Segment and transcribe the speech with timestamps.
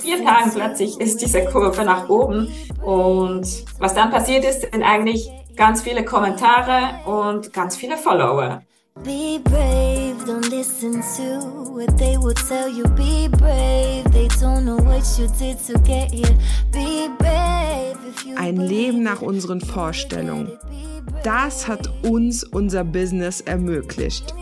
[0.00, 2.48] vier Tagen plötzlich ist diese Kurve nach oben
[2.84, 3.46] und
[3.78, 8.62] was dann passiert ist, sind eigentlich ganz viele Kommentare und ganz viele Follower.
[9.02, 12.84] Be brave, don't listen to what they will tell you.
[12.94, 16.36] Be brave, they don't know what you did to get here.
[16.70, 17.96] Be brave.
[18.36, 20.52] Ein Leben nach unseren Vorstellungen.
[21.24, 24.34] Das hat uns unser Business ermöglicht.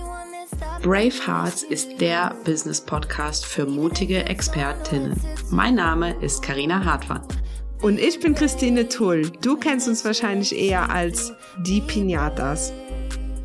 [0.83, 5.15] Brave Hearts ist der Business Podcast für mutige Expertinnen.
[5.51, 7.23] Mein Name ist Karina Hartmann.
[7.83, 9.31] Und ich bin Christine Tull.
[9.43, 11.33] Du kennst uns wahrscheinlich eher als
[11.67, 12.73] die Pinatas.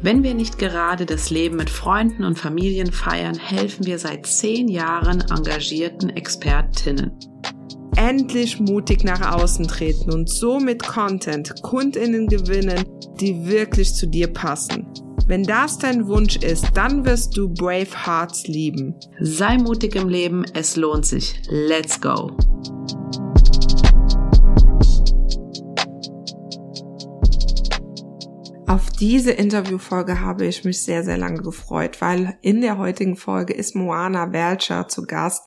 [0.02, 4.68] Wenn wir nicht gerade das Leben mit Freunden und Familien feiern, helfen wir seit zehn
[4.68, 7.18] Jahren engagierten Expertinnen.
[7.96, 12.84] Endlich mutig nach außen treten und so mit Content Kundinnen gewinnen,
[13.20, 14.88] die wirklich zu dir passen.
[15.28, 18.96] Wenn das dein Wunsch ist, dann wirst du Brave Hearts lieben.
[19.20, 21.42] Sei mutig im Leben, es lohnt sich.
[21.50, 22.32] Let's go!
[28.68, 33.54] Auf diese Interviewfolge habe ich mich sehr, sehr lange gefreut, weil in der heutigen Folge
[33.54, 35.46] ist Moana Welcher zu Gast,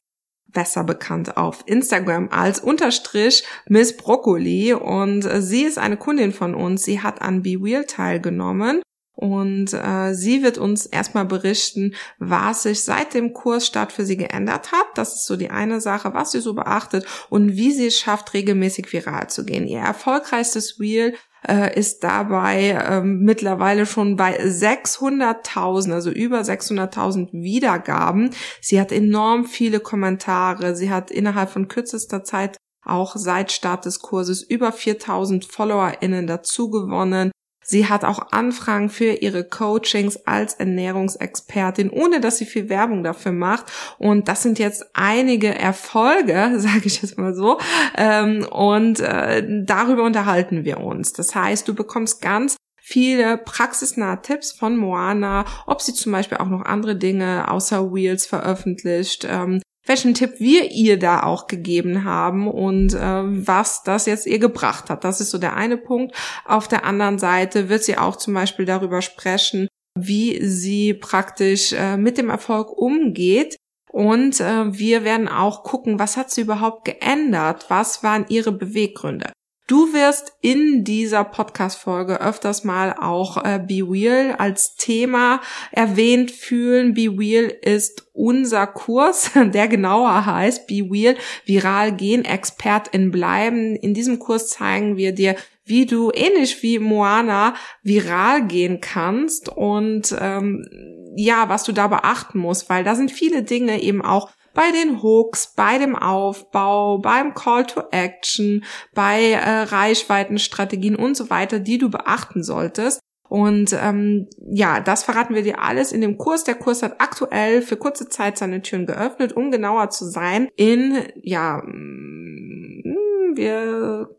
[0.52, 6.82] besser bekannt auf Instagram als Unterstrich Miss Broccoli und sie ist eine Kundin von uns.
[6.82, 8.82] Sie hat an Be Real teilgenommen
[9.20, 14.72] und äh, sie wird uns erstmal berichten, was sich seit dem Kursstart für sie geändert
[14.72, 14.86] hat.
[14.94, 18.32] Das ist so die eine Sache, was sie so beachtet und wie sie es schafft,
[18.32, 19.66] regelmäßig viral zu gehen.
[19.66, 21.14] Ihr erfolgreichstes Reel
[21.46, 28.30] äh, ist dabei ähm, mittlerweile schon bei 600.000, also über 600.000 Wiedergaben.
[28.62, 30.74] Sie hat enorm viele Kommentare.
[30.74, 36.70] Sie hat innerhalb von kürzester Zeit auch seit Start des Kurses über 4000 FollowerInnen dazu
[36.70, 37.30] gewonnen.
[37.70, 43.30] Sie hat auch Anfragen für ihre Coachings als Ernährungsexpertin, ohne dass sie viel Werbung dafür
[43.30, 43.66] macht.
[43.96, 47.58] Und das sind jetzt einige Erfolge, sage ich jetzt mal so.
[47.96, 51.12] Ähm, und äh, darüber unterhalten wir uns.
[51.12, 56.48] Das heißt, du bekommst ganz viele praxisnahe Tipps von Moana, ob sie zum Beispiel auch
[56.48, 62.48] noch andere Dinge außer Wheels veröffentlicht, ähm, welchen Tipp wir ihr da auch gegeben haben
[62.48, 65.04] und äh, was das jetzt ihr gebracht hat.
[65.04, 66.14] Das ist so der eine Punkt.
[66.44, 69.68] Auf der anderen Seite wird sie auch zum Beispiel darüber sprechen,
[69.98, 73.56] wie sie praktisch äh, mit dem Erfolg umgeht.
[73.90, 77.66] Und äh, wir werden auch gucken, was hat sie überhaupt geändert?
[77.68, 79.32] Was waren ihre Beweggründe?
[79.70, 86.92] Du wirst in dieser Podcast-Folge öfters mal auch äh, Be Real als Thema erwähnt fühlen.
[86.92, 91.14] Be Real ist unser Kurs, der genauer heißt Be Real,
[91.44, 93.76] viral gehen, Expertin bleiben.
[93.76, 97.54] In diesem Kurs zeigen wir dir, wie du ähnlich wie Moana
[97.84, 100.66] viral gehen kannst und ähm,
[101.14, 105.02] ja, was du da beachten musst, weil da sind viele Dinge eben auch bei den
[105.02, 108.62] Hooks, bei dem Aufbau, beim Call to Action,
[108.94, 113.00] bei äh, Reichweitenstrategien und so weiter, die du beachten solltest.
[113.26, 116.44] Und ähm, ja, das verraten wir dir alles in dem Kurs.
[116.44, 120.48] Der Kurs hat aktuell für kurze Zeit seine Türen geöffnet, um genauer zu sein.
[120.56, 124.10] In ja, mm, wir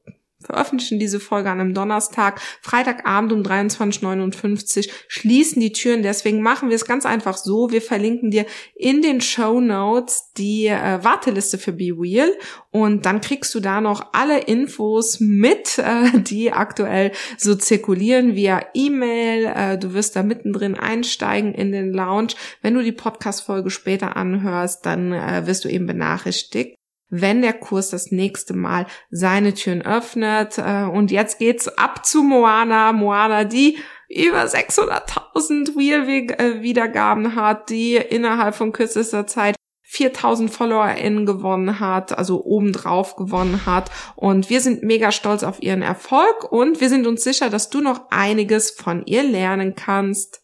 [0.41, 2.41] veröffentlichen diese Folge an einem Donnerstag.
[2.61, 6.03] Freitagabend um 23.59 schließen die Türen.
[6.03, 7.71] Deswegen machen wir es ganz einfach so.
[7.71, 12.31] Wir verlinken dir in den Show Notes die äh, Warteliste für Be Real
[12.71, 18.65] und dann kriegst du da noch alle Infos mit, äh, die aktuell so zirkulieren via
[18.73, 19.45] E-Mail.
[19.45, 22.33] Äh, du wirst da mittendrin einsteigen in den Lounge.
[22.61, 26.80] Wenn du die Podcast-Folge später anhörst, dann äh, wirst du eben benachrichtigt
[27.11, 30.57] wenn der Kurs das nächste Mal seine Türen öffnet.
[30.57, 32.93] Äh, und jetzt geht's ab zu Moana.
[32.93, 33.77] Moana, die
[34.09, 43.17] über 600.000 Wheel-Wiedergaben hat, die innerhalb von kürzester Zeit 4000 FollowerInnen gewonnen hat, also obendrauf
[43.17, 43.91] gewonnen hat.
[44.15, 47.81] Und wir sind mega stolz auf ihren Erfolg und wir sind uns sicher, dass du
[47.81, 50.41] noch einiges von ihr lernen kannst.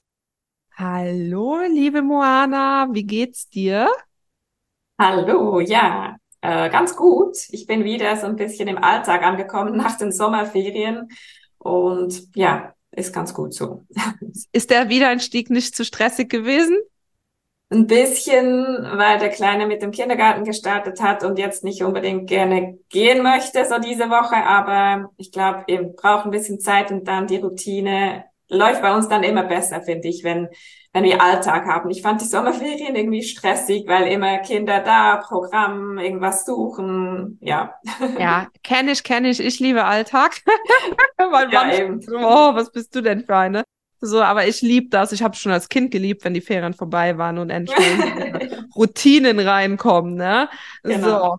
[0.75, 3.89] Hallo, liebe Moana, wie geht's dir?
[4.99, 7.37] Hallo, ja, äh, ganz gut.
[7.49, 11.09] Ich bin wieder so ein bisschen im Alltag angekommen nach den Sommerferien
[11.57, 13.83] und ja, ist ganz gut so.
[14.51, 16.77] Ist der Wiedereinstieg nicht zu stressig gewesen?
[17.69, 18.63] Ein bisschen,
[18.93, 23.65] weil der Kleine mit dem Kindergarten gestartet hat und jetzt nicht unbedingt gerne gehen möchte,
[23.65, 24.37] so diese Woche.
[24.37, 29.07] Aber ich glaube, ihr braucht ein bisschen Zeit und dann die Routine läuft bei uns
[29.07, 30.47] dann immer besser, finde ich, wenn,
[30.93, 31.89] wenn wir Alltag haben.
[31.89, 37.75] Ich fand die Sommerferien irgendwie stressig, weil immer Kinder da, Programm, irgendwas suchen, ja.
[38.19, 39.39] Ja, kenne ich, kenne ich.
[39.39, 40.41] Ich liebe Alltag.
[41.31, 41.99] mein ja, eben.
[42.13, 43.63] oh, was bist du denn für eine?
[43.99, 45.11] So, aber ich lieb das.
[45.11, 47.77] Ich habe schon als Kind geliebt, wenn die Ferien vorbei waren und endlich
[48.75, 50.49] Routinen reinkommen, ne?
[50.83, 51.19] Genau.
[51.31, 51.37] So.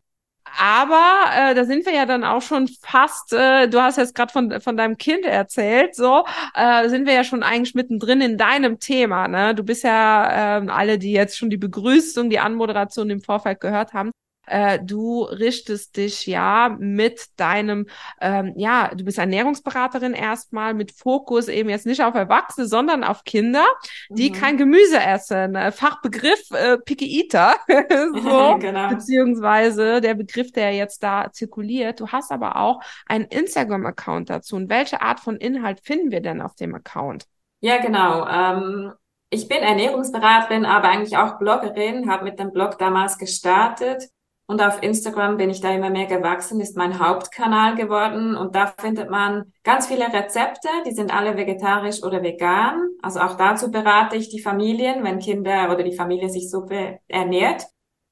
[0.57, 4.33] Aber äh, da sind wir ja dann auch schon fast, äh, du hast jetzt gerade
[4.33, 6.25] von, von deinem Kind erzählt, so,
[6.55, 9.29] äh, sind wir ja schon eigentlich mittendrin in deinem Thema.
[9.29, 9.55] Ne?
[9.55, 13.93] Du bist ja, äh, alle, die jetzt schon die Begrüßung, die Anmoderation im Vorfeld gehört
[13.93, 14.11] haben,
[14.49, 17.87] äh, du richtest dich ja mit deinem,
[18.21, 23.25] ähm, ja, du bist Ernährungsberaterin erstmal mit Fokus eben jetzt nicht auf Erwachsene, sondern auf
[23.25, 23.65] Kinder,
[24.09, 24.35] die mhm.
[24.35, 25.55] kein Gemüse essen.
[25.55, 27.57] Äh, Fachbegriff äh, Picky Eater,
[28.15, 28.89] so, genau.
[28.89, 32.01] beziehungsweise der Begriff, der jetzt da zirkuliert.
[32.01, 34.57] Du hast aber auch einen Instagram-Account dazu.
[34.57, 37.27] Und welche Art von Inhalt finden wir denn auf dem Account?
[37.61, 38.27] Ja, genau.
[38.27, 38.93] Ähm
[39.31, 44.09] ich bin Ernährungsberaterin, aber eigentlich auch Bloggerin, habe mit dem Blog damals gestartet
[44.51, 48.35] und auf Instagram bin ich da immer mehr gewachsen, ist mein Hauptkanal geworden.
[48.35, 52.81] Und da findet man ganz viele Rezepte, die sind alle vegetarisch oder vegan.
[53.03, 56.67] Also auch dazu berate ich die Familien, wenn Kinder oder die Familie sich so
[57.09, 57.67] ernährt.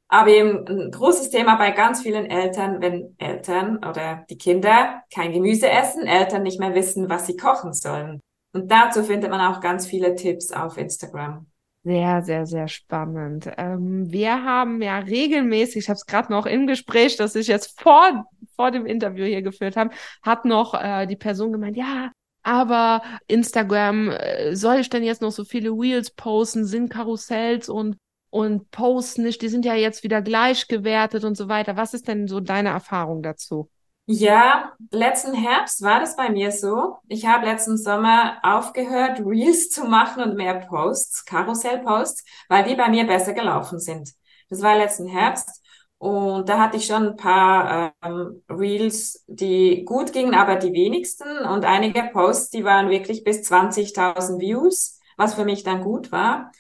[0.09, 5.33] Aber eben ein großes Thema bei ganz vielen Eltern, wenn Eltern oder die Kinder kein
[5.33, 8.21] Gemüse essen, Eltern nicht mehr wissen, was sie kochen sollen.
[8.53, 11.47] Und dazu findet man auch ganz viele Tipps auf Instagram.
[11.87, 13.49] Sehr, sehr, sehr spannend.
[13.59, 17.81] Ähm, wir haben ja regelmäßig, ich habe es gerade noch im Gespräch, das ich jetzt
[17.81, 18.25] vor,
[18.56, 19.91] vor dem Interview hier geführt habe,
[20.21, 22.11] hat noch äh, die Person gemeint, ja,
[22.43, 27.97] aber Instagram, äh, soll ich denn jetzt noch so viele Wheels posten, sind Karussells und
[28.31, 31.77] und Posts nicht, die sind ja jetzt wieder gleichgewertet und so weiter.
[31.77, 33.71] Was ist denn so deine Erfahrung dazu?
[34.08, 36.97] Ja, letzten Herbst war das bei mir so.
[37.08, 42.88] Ich habe letzten Sommer aufgehört, Reels zu machen und mehr Posts, Karussell-Posts, weil die bei
[42.88, 44.12] mir besser gelaufen sind.
[44.49, 45.61] Das war letzten Herbst
[45.99, 51.38] und da hatte ich schon ein paar ähm, Reels, die gut gingen, aber die wenigsten
[51.44, 56.52] und einige Posts, die waren wirklich bis 20.000 Views, was für mich dann gut war.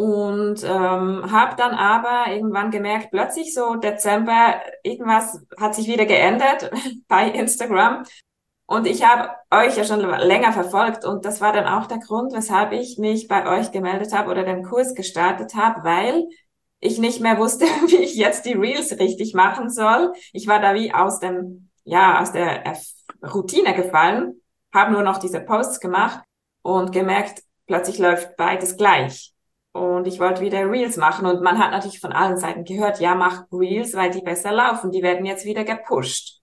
[0.00, 6.70] Und ähm, habe dann aber irgendwann gemerkt, plötzlich so Dezember, irgendwas hat sich wieder geändert
[7.08, 8.04] bei Instagram.
[8.64, 12.32] Und ich habe euch ja schon länger verfolgt und das war dann auch der Grund,
[12.32, 16.28] weshalb ich mich bei euch gemeldet habe oder den Kurs gestartet habe, weil
[16.78, 20.14] ich nicht mehr wusste, wie ich jetzt die Reels richtig machen soll.
[20.32, 22.64] Ich war da wie aus dem, ja, aus der
[23.22, 24.40] Routine gefallen,
[24.72, 26.24] habe nur noch diese Posts gemacht
[26.62, 29.34] und gemerkt, plötzlich läuft beides gleich.
[29.72, 31.26] Und ich wollte wieder Reels machen.
[31.26, 34.90] Und man hat natürlich von allen Seiten gehört, ja, mach Reels, weil die besser laufen.
[34.90, 36.40] Die werden jetzt wieder gepusht.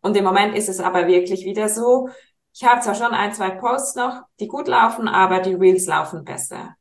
[0.00, 2.08] Und im Moment ist es aber wirklich wieder so.
[2.54, 6.24] Ich habe zwar schon ein, zwei Posts noch, die gut laufen, aber die Reels laufen
[6.24, 6.74] besser.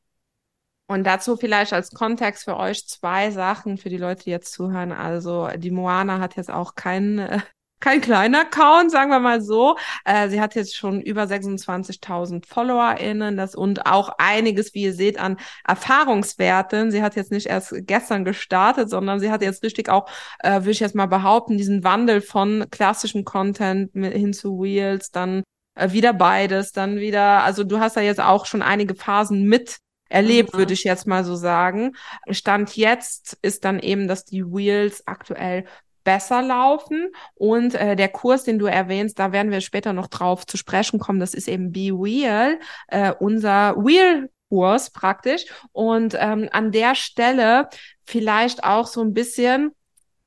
[0.87, 4.91] Und dazu vielleicht als Kontext für euch zwei Sachen für die Leute, die jetzt zuhören.
[4.91, 7.39] Also die Moana hat jetzt auch keinen äh,
[7.79, 9.77] kein kleiner Account, sagen wir mal so.
[10.05, 15.19] Äh, sie hat jetzt schon über 26.000 FollowerInnen das, und auch einiges, wie ihr seht,
[15.19, 15.37] an
[15.67, 16.91] Erfahrungswerten.
[16.91, 20.09] Sie hat jetzt nicht erst gestern gestartet, sondern sie hat jetzt richtig auch,
[20.39, 25.43] äh, würde ich jetzt mal behaupten, diesen Wandel von klassischem Content hin zu Wheels, dann
[25.75, 29.79] äh, wieder beides, dann wieder, also du hast ja jetzt auch schon einige Phasen mit
[30.09, 30.57] erlebt, mhm.
[30.57, 31.95] würde ich jetzt mal so sagen.
[32.29, 35.65] Stand jetzt ist dann eben, dass die Wheels aktuell
[36.03, 37.11] besser laufen.
[37.35, 40.99] Und äh, der Kurs, den du erwähnst, da werden wir später noch drauf zu sprechen
[40.99, 41.19] kommen.
[41.19, 45.45] Das ist eben Be Real, äh, unser Real Kurs praktisch.
[45.71, 47.69] Und ähm, an der Stelle
[48.03, 49.71] vielleicht auch so ein bisschen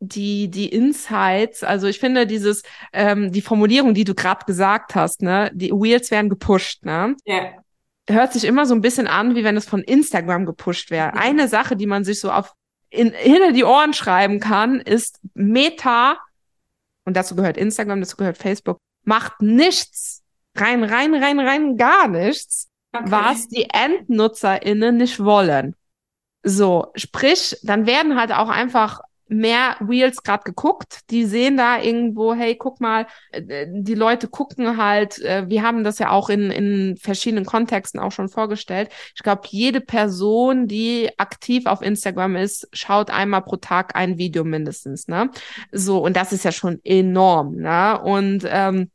[0.05, 5.23] die die Insights, also ich finde dieses ähm, die Formulierung, die du gerade gesagt hast,
[5.23, 7.15] ne, die Wheels werden gepusht, ne?
[7.25, 7.35] Ja.
[7.35, 7.53] Yeah.
[8.11, 11.15] Hört sich immer so ein bisschen an, wie wenn es von Instagram gepusht wäre.
[11.15, 12.53] Eine Sache, die man sich so auf
[12.93, 16.19] in, hinter die Ohren schreiben kann, ist Meta,
[17.05, 20.23] und dazu gehört Instagram, dazu gehört Facebook, macht nichts,
[20.57, 23.05] rein, rein, rein, rein gar nichts, okay.
[23.07, 25.75] was die EndnutzerInnen nicht wollen.
[26.45, 29.01] So, sprich, dann werden halt auch einfach
[29.33, 31.01] mehr Reels gerade geguckt.
[31.11, 35.85] Die sehen da irgendwo, hey, guck mal, äh, die Leute gucken halt, äh, wir haben
[35.85, 38.91] das ja auch in, in verschiedenen Kontexten auch schon vorgestellt.
[39.15, 44.45] Ich glaube, jede Person, die aktiv auf Instagram ist, schaut einmal pro Tag ein Video
[44.45, 45.31] mindestens, ne?
[45.73, 48.01] So, und das ist ja schon enorm, ne?
[48.03, 48.91] Und ähm,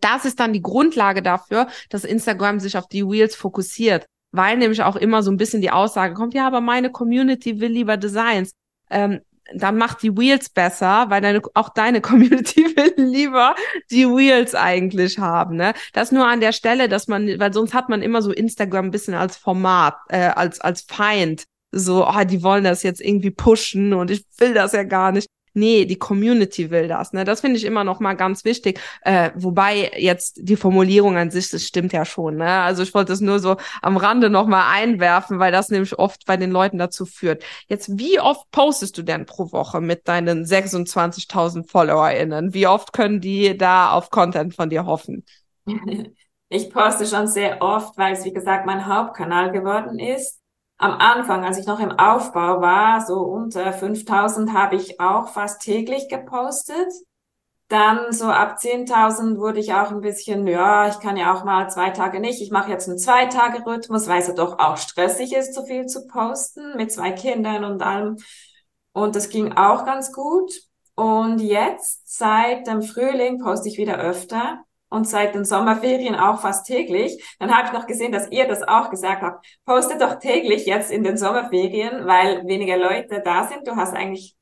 [0.00, 4.06] das ist dann die Grundlage dafür, dass Instagram sich auf die Reels fokussiert
[4.36, 7.70] weil nämlich auch immer so ein bisschen die Aussage kommt, ja, aber meine Community will
[7.70, 8.52] lieber Designs.
[8.90, 9.20] Ähm,
[9.52, 13.54] dann macht die Wheels besser, weil deine, auch deine Community will lieber
[13.90, 15.56] die Wheels eigentlich haben.
[15.56, 15.74] Ne?
[15.92, 18.90] Das nur an der Stelle, dass man, weil sonst hat man immer so Instagram ein
[18.90, 21.44] bisschen als Format, äh, als, als Feind.
[21.72, 25.28] So, oh, die wollen das jetzt irgendwie pushen und ich will das ja gar nicht.
[25.54, 27.12] Nee, die Community will das.
[27.12, 27.24] Ne?
[27.24, 28.80] Das finde ich immer noch mal ganz wichtig.
[29.02, 32.36] Äh, wobei jetzt die Formulierung an sich, das stimmt ja schon.
[32.36, 32.48] Ne?
[32.48, 36.26] Also ich wollte es nur so am Rande noch mal einwerfen, weil das nämlich oft
[36.26, 37.44] bei den Leuten dazu führt.
[37.68, 42.54] Jetzt, wie oft postest du denn pro Woche mit deinen 26.000 FollowerInnen?
[42.54, 45.24] Wie oft können die da auf Content von dir hoffen?
[46.50, 50.40] Ich poste schon sehr oft, weil es, wie gesagt, mein Hauptkanal geworden ist.
[50.84, 55.62] Am Anfang, als ich noch im Aufbau war, so unter 5000 habe ich auch fast
[55.62, 56.92] täglich gepostet.
[57.68, 61.70] Dann so ab 10.000 wurde ich auch ein bisschen, ja, ich kann ja auch mal
[61.70, 62.42] zwei Tage nicht.
[62.42, 66.06] Ich mache jetzt einen Zwei-Tage-Rhythmus, weil es ja doch auch stressig ist, so viel zu
[66.06, 68.18] posten mit zwei Kindern und allem.
[68.92, 70.52] Und das ging auch ganz gut.
[70.96, 74.62] Und jetzt, seit dem Frühling, poste ich wieder öfter
[74.94, 77.22] und seit den Sommerferien auch fast täglich.
[77.38, 79.44] Dann habe ich noch gesehen, dass ihr das auch gesagt habt.
[79.64, 83.66] Poste doch täglich jetzt in den Sommerferien, weil weniger Leute da sind.
[83.66, 84.36] Du hast eigentlich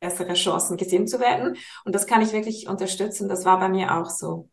[0.00, 1.56] bessere Chancen, gesehen zu werden.
[1.84, 3.28] Und das kann ich wirklich unterstützen.
[3.28, 4.48] Das war bei mir auch so.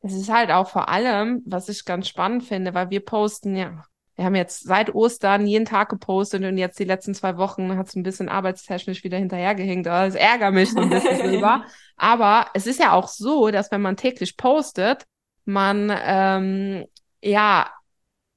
[0.00, 3.84] Es ist halt auch vor allem, was ich ganz spannend finde, weil wir posten ja
[4.16, 7.88] wir haben jetzt seit Ostern jeden Tag gepostet und jetzt die letzten zwei Wochen hat
[7.88, 9.84] es ein bisschen arbeitstechnisch wieder hinterhergehängt.
[9.84, 11.64] Das ärgert mich so ein bisschen drüber.
[11.96, 15.04] Aber es ist ja auch so, dass wenn man täglich postet,
[15.44, 16.86] man ähm,
[17.22, 17.70] ja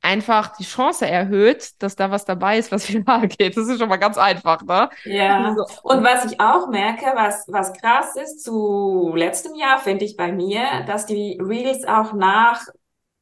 [0.02, 3.58] einfach die Chance erhöht, dass da was dabei ist, was viral geht.
[3.58, 4.90] Das ist schon mal ganz einfach, ne?
[5.04, 5.50] Ja.
[5.50, 10.16] Also, und was ich auch merke, was, was krass ist zu letztem Jahr, finde ich
[10.16, 12.66] bei mir, dass die Reels auch nach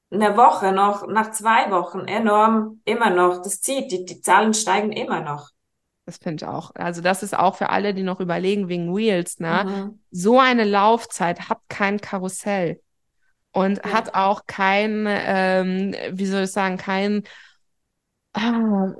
[0.09, 3.41] eine Woche noch, nach zwei Wochen enorm immer noch.
[3.41, 5.49] Das zieht, die, die Zahlen steigen immer noch.
[6.07, 6.71] Das finde ich auch.
[6.73, 9.65] Also das ist auch für alle, die noch überlegen wegen Wheels, ne?
[9.67, 9.99] Mhm.
[10.09, 12.79] So eine Laufzeit hat kein Karussell
[13.51, 13.91] und ja.
[13.91, 17.23] hat auch kein, ähm, wie soll ich sagen, kein
[18.31, 18.93] ah,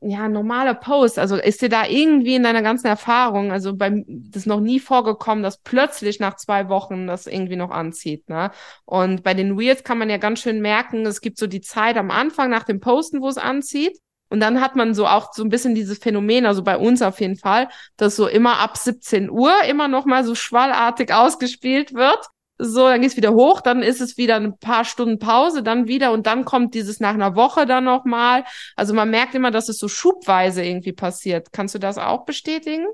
[0.00, 1.18] ja, normaler Post.
[1.18, 5.42] Also ist dir da irgendwie in deiner ganzen Erfahrung, also beim das noch nie vorgekommen,
[5.42, 8.52] dass plötzlich nach zwei Wochen das irgendwie noch anzieht, ne?
[8.84, 11.96] Und bei den Reels kann man ja ganz schön merken, es gibt so die Zeit
[11.96, 13.98] am Anfang nach dem Posten, wo es anzieht.
[14.28, 17.20] Und dann hat man so auch so ein bisschen dieses Phänomen, also bei uns auf
[17.20, 22.28] jeden Fall, dass so immer ab 17 Uhr immer noch mal so schwallartig ausgespielt wird
[22.58, 26.10] so, dann geht's wieder hoch, dann ist es wieder ein paar Stunden Pause, dann wieder
[26.12, 28.44] und dann kommt dieses nach einer Woche dann nochmal.
[28.74, 31.52] Also man merkt immer, dass es so schubweise irgendwie passiert.
[31.52, 32.86] Kannst du das auch bestätigen?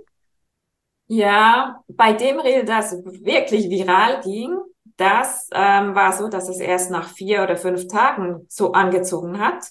[1.06, 4.56] Ja, bei dem Reel, das wirklich viral ging,
[4.96, 9.64] das ähm, war so, dass es erst nach vier oder fünf Tagen so angezogen hat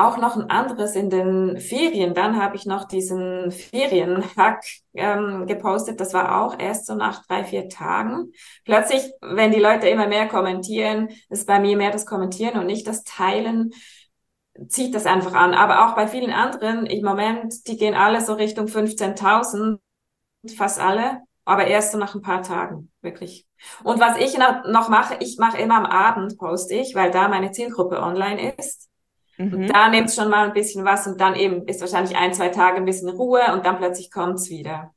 [0.00, 2.14] auch noch ein anderes in den Ferien.
[2.14, 4.64] Dann habe ich noch diesen Ferienhack
[4.94, 6.00] ähm, gepostet.
[6.00, 8.32] Das war auch erst so nach drei, vier Tagen.
[8.64, 12.86] Plötzlich, wenn die Leute immer mehr kommentieren, ist bei mir mehr das Kommentieren und nicht
[12.86, 13.70] das Teilen,
[14.68, 15.54] zieht das einfach an.
[15.54, 19.78] Aber auch bei vielen anderen im Moment, die gehen alle so Richtung 15.000,
[20.56, 21.20] fast alle.
[21.44, 23.46] Aber erst so nach ein paar Tagen, wirklich.
[23.82, 27.50] Und was ich noch mache, ich mache immer am Abend, poste ich, weil da meine
[27.50, 28.89] Zielgruppe online ist.
[29.40, 29.68] Mhm.
[29.68, 32.76] Da nimmt schon mal ein bisschen was und dann eben ist wahrscheinlich ein, zwei Tage
[32.76, 34.94] ein bisschen Ruhe und dann plötzlich kommt's wieder.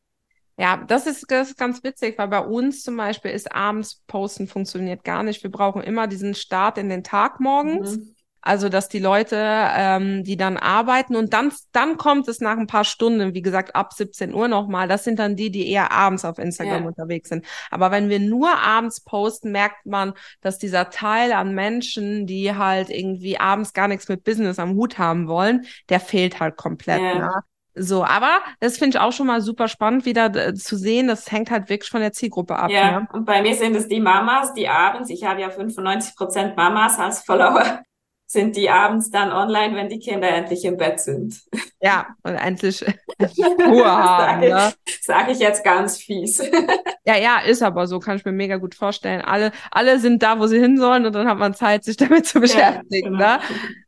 [0.58, 4.48] Ja, das ist, das ist ganz witzig, weil bei uns zum Beispiel ist abends Posten
[4.48, 5.42] funktioniert gar nicht.
[5.44, 7.98] Wir brauchen immer diesen Start in den Tag morgens.
[7.98, 8.16] Mhm.
[8.46, 12.68] Also, dass die Leute, ähm, die dann arbeiten und dann, dann kommt es nach ein
[12.68, 14.90] paar Stunden, wie gesagt, ab 17 Uhr nochmal.
[14.90, 16.88] Das sind dann die, die eher abends auf Instagram ja.
[16.90, 17.46] unterwegs sind.
[17.72, 22.90] Aber wenn wir nur abends posten, merkt man, dass dieser Teil an Menschen, die halt
[22.90, 27.02] irgendwie abends gar nichts mit Business am Hut haben wollen, der fehlt halt komplett.
[27.02, 27.20] Ja.
[27.20, 27.44] Ne?
[27.76, 31.08] So, aber das finde ich auch schon mal super spannend, wieder äh, zu sehen.
[31.08, 32.70] Das hängt halt wirklich von der Zielgruppe ab.
[32.70, 33.08] Ja, ne?
[33.14, 37.00] und bei mir sind es die Mamas, die abends, ich habe ja 95 Prozent Mamas
[37.00, 37.82] als Follower,
[38.26, 41.42] sind die abends dann online, wenn die Kinder endlich im Bett sind.
[41.80, 42.84] Ja, und endlich
[43.20, 44.42] Ruhe haben.
[44.42, 44.74] Sage ne?
[45.02, 46.40] sag ich jetzt ganz fies.
[47.06, 49.22] ja, ja, ist aber so, kann ich mir mega gut vorstellen.
[49.22, 52.26] Alle, alle sind da, wo sie hin sollen und dann hat man Zeit, sich damit
[52.26, 53.20] zu beschäftigen.
[53.20, 53.38] Ja, genau.
[53.38, 53.40] ne?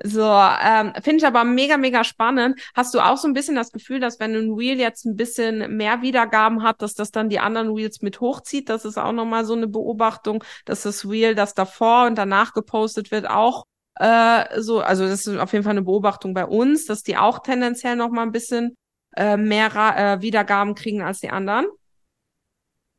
[0.04, 2.60] So, ähm, finde ich aber mega, mega spannend.
[2.76, 5.76] Hast du auch so ein bisschen das Gefühl, dass wenn ein Reel jetzt ein bisschen
[5.76, 8.70] mehr Wiedergaben hat, dass das dann die anderen Reels mit hochzieht?
[8.70, 13.10] Das ist auch nochmal so eine Beobachtung, dass das Reel, das davor und danach gepostet
[13.12, 13.66] wird, auch
[13.96, 17.40] äh, so, also das ist auf jeden Fall eine Beobachtung bei uns, dass die auch
[17.40, 18.76] tendenziell noch mal ein bisschen
[19.16, 21.68] äh, mehr äh, Wiedergaben kriegen als die anderen.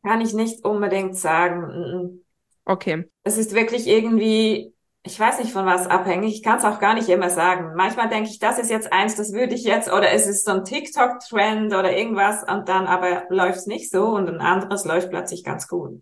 [0.03, 2.25] Kann ich nicht unbedingt sagen.
[2.65, 3.05] Okay.
[3.25, 4.73] Es ist wirklich irgendwie,
[5.03, 6.35] ich weiß nicht von was abhängig.
[6.35, 7.75] Ich kann es auch gar nicht immer sagen.
[7.76, 10.53] Manchmal denke ich, das ist jetzt eins, das würde ich jetzt, oder es ist so
[10.53, 15.11] ein TikTok-Trend oder irgendwas und dann aber läuft es nicht so und ein anderes läuft
[15.11, 16.00] plötzlich ganz gut.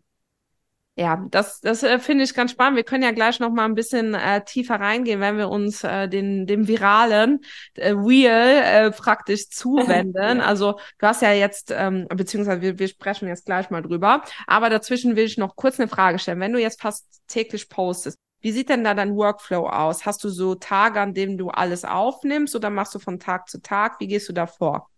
[0.97, 2.77] Ja, das, das äh, finde ich ganz spannend.
[2.77, 6.09] Wir können ja gleich noch mal ein bisschen äh, tiefer reingehen, wenn wir uns äh,
[6.09, 7.41] den dem viralen
[7.75, 10.39] äh, Wheel äh, praktisch zuwenden.
[10.39, 10.45] ja.
[10.45, 14.23] Also du hast ja jetzt, ähm, beziehungsweise wir, wir sprechen jetzt gleich mal drüber.
[14.47, 16.39] Aber dazwischen will ich noch kurz eine Frage stellen.
[16.39, 20.07] Wenn du jetzt fast täglich postest, wie sieht denn da dein Workflow aus?
[20.07, 23.61] Hast du so Tage, an denen du alles aufnimmst oder machst du von Tag zu
[23.61, 23.99] Tag?
[23.99, 24.91] Wie gehst du da vor?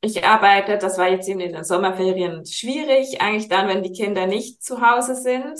[0.00, 4.26] Ich arbeite, das war jetzt eben in den Sommerferien schwierig, eigentlich dann, wenn die Kinder
[4.26, 5.58] nicht zu Hause sind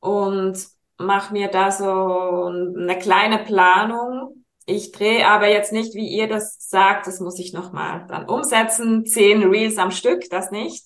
[0.00, 0.58] und
[0.98, 4.44] mache mir da so eine kleine Planung.
[4.66, 9.06] Ich drehe aber jetzt nicht, wie ihr das sagt, das muss ich nochmal dann umsetzen,
[9.06, 10.84] zehn Reels am Stück, das nicht,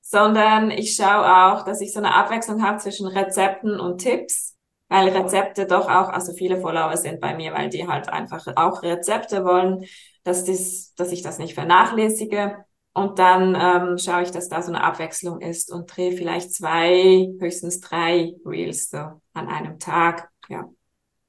[0.00, 4.56] sondern ich schaue auch, dass ich so eine Abwechslung habe zwischen Rezepten und Tipps,
[4.88, 8.82] weil Rezepte doch auch, also viele Follower sind bei mir, weil die halt einfach auch
[8.82, 9.84] Rezepte wollen
[10.26, 12.64] dass, das, dass ich das nicht vernachlässige.
[12.92, 17.28] Und dann ähm, schaue ich, dass da so eine Abwechslung ist und drehe vielleicht zwei,
[17.38, 18.98] höchstens drei Reels so
[19.34, 20.30] an einem Tag.
[20.48, 20.64] Ja.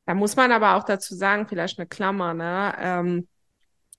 [0.05, 2.73] Da muss man aber auch dazu sagen, vielleicht eine Klammer, ne?
[2.79, 3.27] Ähm,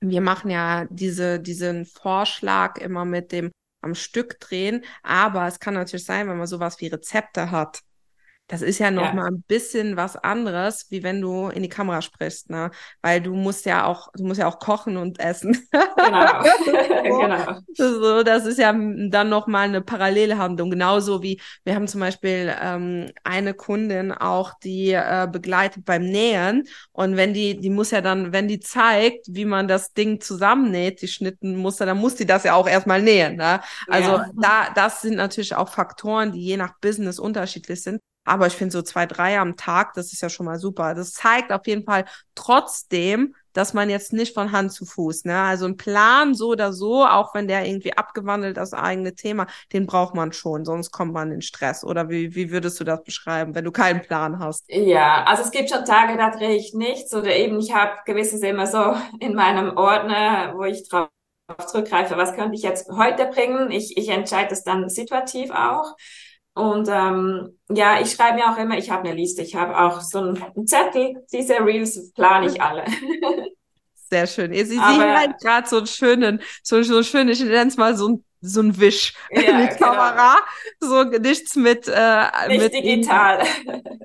[0.00, 3.50] wir machen ja diese, diesen Vorschlag immer mit dem
[3.81, 7.81] am Stück drehen, aber es kann natürlich sein, wenn man sowas wie Rezepte hat,
[8.49, 9.14] das ist ja noch ja.
[9.14, 12.71] mal ein bisschen was anderes, wie wenn du in die Kamera sprichst, ne?
[13.02, 15.57] Weil du musst ja auch, du musst ja auch kochen und essen.
[15.71, 16.43] Genau.
[17.02, 17.61] genau.
[17.75, 20.71] So, das ist ja dann noch mal eine Parallelhandlung.
[20.71, 26.67] Genauso wie wir haben zum Beispiel ähm, eine Kundin auch, die äh, begleitet beim Nähen
[26.93, 31.02] und wenn die, die muss ja dann, wenn die zeigt, wie man das Ding zusammennäht,
[31.02, 33.37] die Schnittenmuster, dann muss die das ja auch erstmal nähen.
[33.37, 33.61] Ne?
[33.88, 34.31] Also ja.
[34.40, 38.00] da, das sind natürlich auch Faktoren, die je nach Business unterschiedlich sind.
[38.28, 40.94] Aber ich finde so zwei, drei am Tag, das ist ja schon mal super.
[40.94, 42.04] Das zeigt auf jeden Fall
[42.35, 45.40] trotzdem, dass man jetzt nicht von Hand zu Fuß, ne?
[45.40, 49.87] Also ein Plan so oder so, auch wenn der irgendwie abgewandelt das eigene Thema, den
[49.87, 51.82] braucht man schon, sonst kommt man in Stress.
[51.82, 54.64] Oder wie, wie würdest du das beschreiben, wenn du keinen Plan hast?
[54.68, 58.42] Ja, also es gibt schon Tage, da drehe ich nichts oder eben ich habe gewisses
[58.42, 61.08] immer so in meinem Ordner, wo ich drauf
[61.66, 63.70] zurückgreife, was könnte ich jetzt heute bringen.
[63.70, 65.97] Ich, ich entscheide es dann situativ auch.
[66.59, 70.00] Und ähm, ja, ich schreibe mir auch immer, ich habe eine Liste, ich habe auch
[70.00, 72.85] so einen Zettel, diese Reels plane ich alle.
[74.11, 74.53] Sehr schön.
[74.53, 78.09] Sie sehen halt gerade so einen schönen, so, so schön, ich nenne es mal so
[78.09, 79.93] ein so ein Wisch ja, mit genau.
[79.93, 80.37] Kamera,
[80.81, 83.44] so nichts mit äh, nicht mit digital.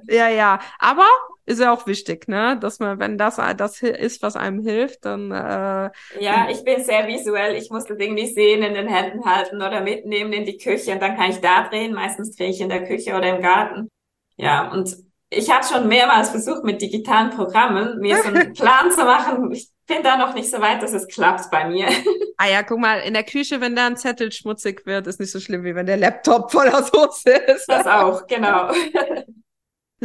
[0.08, 1.06] Ja, ja, aber
[1.46, 5.32] ist ja auch wichtig, ne, dass man, wenn das das ist, was einem hilft, dann
[5.32, 7.56] äh, ja, ich bin sehr visuell.
[7.56, 11.02] Ich muss das irgendwie sehen, in den Händen halten oder mitnehmen in die Küche und
[11.02, 11.94] dann kann ich da drehen.
[11.94, 13.90] Meistens drehe ich in der Küche oder im Garten.
[14.38, 14.96] Ja, und
[15.30, 19.52] ich habe schon mehrmals versucht, mit digitalen Programmen mir so einen Plan zu machen.
[19.52, 21.88] Ich bin da noch nicht so weit, dass es klappt bei mir.
[22.38, 25.32] Ah ja, guck mal, in der Küche, wenn da ein Zettel schmutzig wird, ist nicht
[25.32, 27.70] so schlimm, wie wenn der Laptop voller Soße ist.
[27.70, 28.72] Das auch, genau.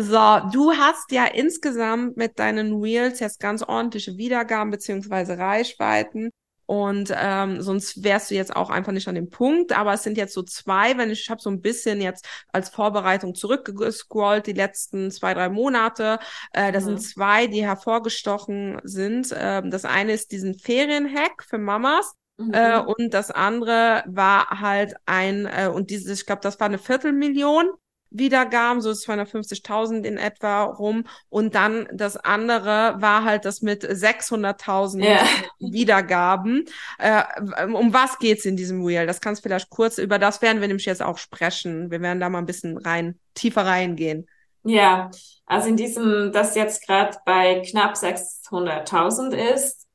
[0.00, 6.30] So, du hast ja insgesamt mit deinen Reels jetzt ganz ordentliche Wiedergaben beziehungsweise Reichweiten.
[6.66, 9.76] Und ähm, sonst wärst du jetzt auch einfach nicht an dem Punkt.
[9.76, 12.68] Aber es sind jetzt so zwei, wenn ich, ich habe so ein bisschen jetzt als
[12.68, 16.20] Vorbereitung zurückgescrollt, die letzten zwei, drei Monate.
[16.52, 16.90] Äh, das mhm.
[16.90, 19.34] sind zwei, die hervorgestochen sind.
[19.36, 22.14] Ähm, das eine ist diesen Ferienhack für Mamas.
[22.36, 22.54] Mhm.
[22.54, 26.78] Äh, und das andere war halt ein, äh, und dieses, ich glaube, das war eine
[26.78, 27.72] Viertelmillion.
[28.10, 31.04] Wiedergaben, so 250.000 in etwa rum.
[31.28, 35.26] Und dann das andere war halt das mit 600.000 yeah.
[35.58, 36.64] Wiedergaben.
[36.98, 37.22] Äh,
[37.64, 39.06] um was geht's in diesem Reel?
[39.06, 41.90] Das kannst du vielleicht kurz, über das werden wir nämlich jetzt auch sprechen.
[41.90, 44.26] Wir werden da mal ein bisschen rein, tiefer reingehen.
[44.64, 45.10] Ja,
[45.46, 49.88] also in diesem, das jetzt gerade bei knapp 600.000 ist,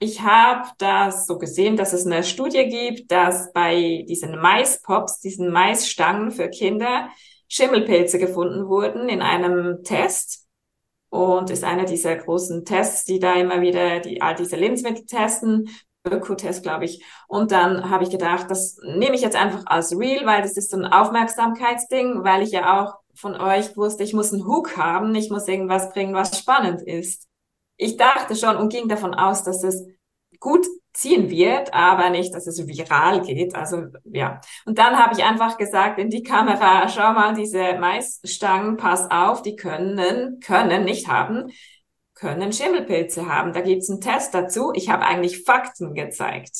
[0.00, 5.50] ich habe das so gesehen, dass es eine Studie gibt, dass bei diesen Maispops, diesen
[5.50, 7.08] Maisstangen für Kinder,
[7.48, 10.46] Schimmelpilze gefunden wurden in einem Test.
[11.10, 15.70] Und ist einer dieser großen Tests, die da immer wieder die, all diese Lebensmittel testen.
[16.06, 17.02] Ökotest, glaube ich.
[17.28, 20.70] Und dann habe ich gedacht, das nehme ich jetzt einfach als Real, weil das ist
[20.70, 25.14] so ein Aufmerksamkeitsding, weil ich ja auch von euch wusste, ich muss einen Hook haben,
[25.14, 27.26] ich muss irgendwas bringen, was spannend ist.
[27.76, 29.86] Ich dachte schon und ging davon aus, dass es
[30.40, 30.66] gut
[30.98, 33.54] ziehen wird, aber nicht, dass es viral geht.
[33.54, 34.40] Also ja.
[34.66, 39.42] Und dann habe ich einfach gesagt in die Kamera, schau mal, diese Maisstangen, pass auf,
[39.42, 41.52] die können, können nicht haben,
[42.14, 43.52] können Schimmelpilze haben.
[43.52, 44.72] Da gibt's einen Test dazu.
[44.74, 46.56] Ich habe eigentlich Fakten gezeigt.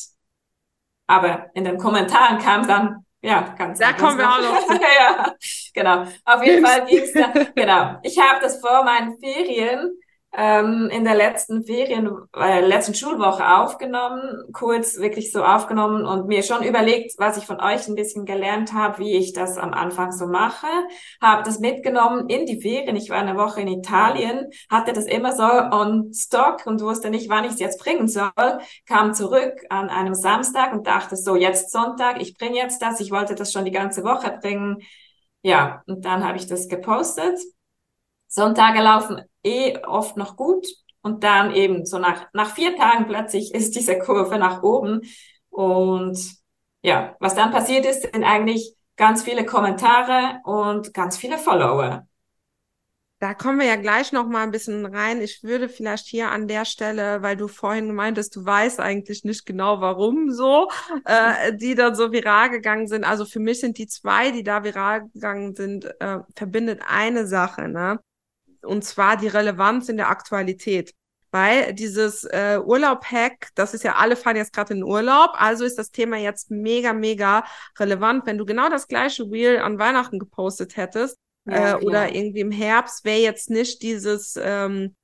[1.05, 4.79] Aber in den Kommentaren kam dann, ja, ganz Da kommen wir auch noch.
[4.99, 5.35] ja,
[5.73, 6.05] genau.
[6.23, 7.97] Auf jeden Fall ging's da, genau.
[8.03, 9.99] Ich habe das vor meinen Ferien
[10.31, 16.43] ähm, in der letzten Ferien, äh, letzten Schulwoche aufgenommen, kurz wirklich so aufgenommen und mir
[16.43, 20.11] schon überlegt, was ich von euch ein bisschen gelernt habe, wie ich das am Anfang
[20.11, 20.67] so mache.
[21.19, 22.95] Habe das mitgenommen in die Ferien.
[22.95, 27.29] Ich war eine Woche in Italien, hatte das immer so on stock und wusste nicht,
[27.29, 28.31] wann ich es jetzt bringen soll.
[28.85, 32.99] Kam zurück an einem Samstag und dachte so, jetzt Sonntag, ich bringe jetzt das.
[32.99, 34.77] Ich wollte das schon die ganze Woche bringen.
[35.41, 37.39] Ja, und dann habe ich das gepostet.
[38.27, 40.67] Sonntage laufen eh oft noch gut.
[41.01, 45.01] Und dann eben so nach, nach vier Tagen plötzlich ist diese Kurve nach oben.
[45.49, 46.19] Und
[46.81, 52.05] ja, was dann passiert ist, sind eigentlich ganz viele Kommentare und ganz viele Follower.
[53.21, 55.21] Da kommen wir ja gleich noch mal ein bisschen rein.
[55.21, 59.25] Ich würde vielleicht hier an der Stelle, weil du vorhin gemeint hast, du weißt eigentlich
[59.25, 60.69] nicht genau, warum so,
[61.03, 63.03] äh, die dann so viral gegangen sind.
[63.03, 67.67] Also für mich sind die zwei, die da viral gegangen sind, äh, verbindet eine Sache,
[67.67, 67.99] ne?
[68.63, 70.93] Und zwar die Relevanz in der Aktualität.
[71.31, 75.77] Weil dieses äh, Urlaub-Hack, das ist ja, alle fahren jetzt gerade in Urlaub, also ist
[75.77, 77.43] das Thema jetzt mega, mega
[77.77, 78.25] relevant.
[78.25, 82.51] Wenn du genau das gleiche Reel an Weihnachten gepostet hättest ja, äh, oder irgendwie im
[82.51, 84.95] Herbst, wäre jetzt nicht dieses ähm,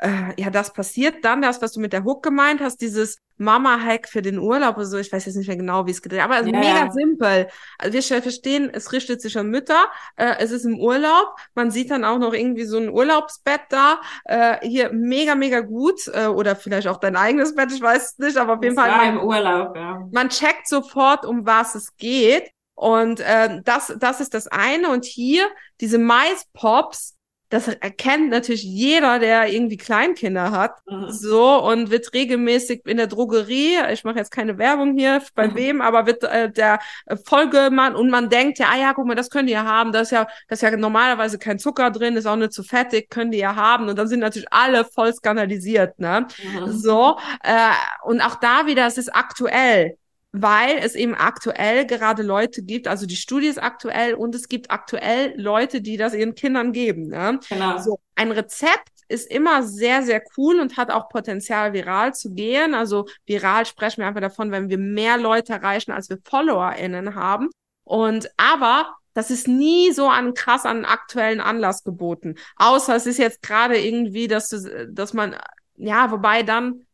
[0.00, 4.08] äh, ja, das passiert dann, das, was du mit der Hook gemeint hast, dieses Mama-Hack
[4.08, 6.40] für den Urlaub oder so, ich weiß jetzt nicht mehr genau, wie es gedreht aber
[6.40, 6.60] es ist yeah.
[6.60, 7.48] mega simpel.
[7.78, 9.86] Also wir verstehen, es richtet sich an Mütter,
[10.16, 14.00] äh, es ist im Urlaub, man sieht dann auch noch irgendwie so ein Urlaubsbett da,
[14.24, 18.18] äh, hier mega, mega gut, äh, oder vielleicht auch dein eigenes Bett, ich weiß es
[18.18, 18.90] nicht, aber auf jeden Fall.
[18.90, 20.08] Man, im Urlaub, ja.
[20.12, 22.50] Man checkt sofort, um was es geht.
[22.74, 24.88] Und äh, das, das ist das eine.
[24.88, 25.46] Und hier,
[25.82, 27.18] diese Mais-Pops,
[27.50, 31.10] das erkennt natürlich jeder, der irgendwie Kleinkinder hat, mhm.
[31.10, 35.54] so und wird regelmäßig in der Drogerie, ich mache jetzt keine Werbung hier bei mhm.
[35.56, 39.16] wem, aber wird äh, der äh, Folgemann und man denkt ja, ah ja, guck mal,
[39.16, 42.16] das können die ja haben, das ist ja, das ist ja normalerweise kein Zucker drin,
[42.16, 45.12] ist auch nicht zu fettig, können die ja haben und dann sind natürlich alle voll
[45.12, 46.28] skandalisiert, ne?
[46.42, 46.72] Mhm.
[46.72, 47.72] So äh,
[48.04, 49.96] und auch da wieder, es ist aktuell
[50.32, 54.70] weil es eben aktuell gerade Leute gibt, also die Studie ist aktuell und es gibt
[54.70, 57.08] aktuell Leute, die das ihren Kindern geben.
[57.08, 57.40] Ne?
[57.48, 57.78] Genau.
[57.78, 62.74] So, ein Rezept ist immer sehr, sehr cool und hat auch Potenzial, viral zu gehen.
[62.74, 67.50] Also viral sprechen wir einfach davon, wenn wir mehr Leute erreichen, als wir FollowerInnen haben.
[67.82, 72.36] Und aber das ist nie so an krass an aktuellen Anlass geboten.
[72.54, 75.34] Außer es ist jetzt gerade irgendwie, dass du, dass man,
[75.76, 76.86] ja, wobei dann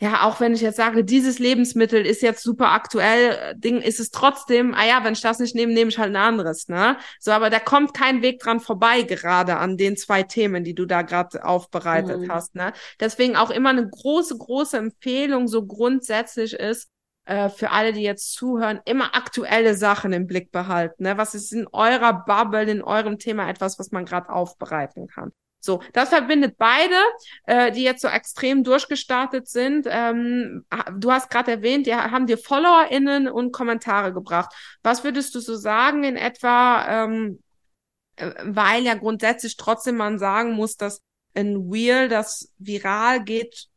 [0.00, 3.98] ja, auch wenn ich jetzt sage, dieses Lebensmittel ist jetzt super aktuell, äh, Ding, ist
[3.98, 6.96] es trotzdem, ah ja, wenn ich das nicht nehme, nehme ich halt ein anderes, ne?
[7.18, 10.86] So, aber da kommt kein Weg dran vorbei, gerade an den zwei Themen, die du
[10.86, 12.32] da gerade aufbereitet mhm.
[12.32, 12.72] hast, ne?
[13.00, 16.90] Deswegen auch immer eine große, große Empfehlung, so grundsätzlich ist,
[17.24, 21.02] äh, für alle, die jetzt zuhören, immer aktuelle Sachen im Blick behalten.
[21.02, 21.18] Ne?
[21.18, 25.32] Was ist in eurer Bubble, in eurem Thema etwas, was man gerade aufbereiten kann?
[25.60, 26.94] So, das verbindet beide,
[27.44, 29.86] äh, die jetzt so extrem durchgestartet sind.
[29.90, 30.64] Ähm,
[30.96, 34.52] du hast gerade erwähnt, die haben dir FollowerInnen und Kommentare gebracht.
[34.82, 37.42] Was würdest du so sagen in etwa, ähm,
[38.16, 41.02] äh, weil ja grundsätzlich trotzdem man sagen muss, dass
[41.34, 43.68] ein Wheel, das viral geht,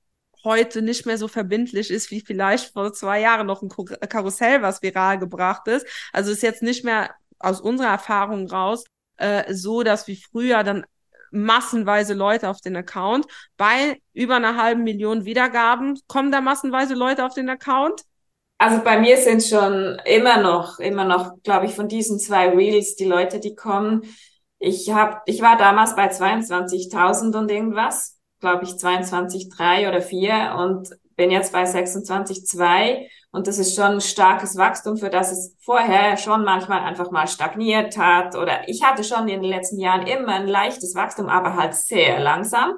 [0.44, 4.82] heute nicht mehr so verbindlich ist, wie vielleicht vor zwei Jahren noch ein Karussell, was
[4.82, 5.86] viral gebracht ist.
[6.13, 8.84] Also ist jetzt nicht mehr aus unserer Erfahrung raus
[9.17, 10.86] äh, so, dass wie früher dann
[11.32, 13.26] massenweise Leute auf den Account.
[13.58, 18.02] Bei über einer halben Million Wiedergaben kommen da massenweise Leute auf den Account.
[18.58, 22.96] Also bei mir sind schon immer noch, immer noch, glaube ich, von diesen zwei Reels
[22.96, 24.04] die Leute, die kommen.
[24.60, 30.89] Ich hab, ich war damals bei 22.000 und irgendwas, glaube ich 22,3 oder 4 und
[31.15, 36.17] bin jetzt bei 26,2 und das ist schon ein starkes Wachstum, für das es vorher
[36.17, 38.36] schon manchmal einfach mal stagniert hat.
[38.36, 42.19] Oder ich hatte schon in den letzten Jahren immer ein leichtes Wachstum, aber halt sehr
[42.19, 42.73] langsam.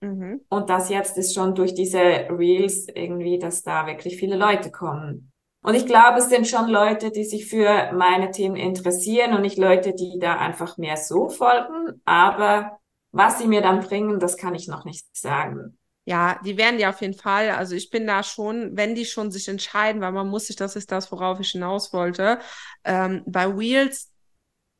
[0.00, 0.40] Mhm.
[0.48, 5.30] Und das jetzt ist schon durch diese Reels irgendwie, dass da wirklich viele Leute kommen.
[5.62, 9.58] Und ich glaube, es sind schon Leute, die sich für meine Themen interessieren und nicht
[9.58, 12.00] Leute, die da einfach mehr so folgen.
[12.04, 12.78] Aber
[13.16, 15.78] was sie mir dann bringen, das kann ich noch nicht sagen.
[16.04, 17.50] Ja, die werden ja auf jeden Fall.
[17.50, 20.76] Also ich bin da schon, wenn die schon sich entscheiden, weil man muss sich, das
[20.76, 22.38] ist das, worauf ich hinaus wollte.
[22.84, 24.12] Ähm, bei Wheels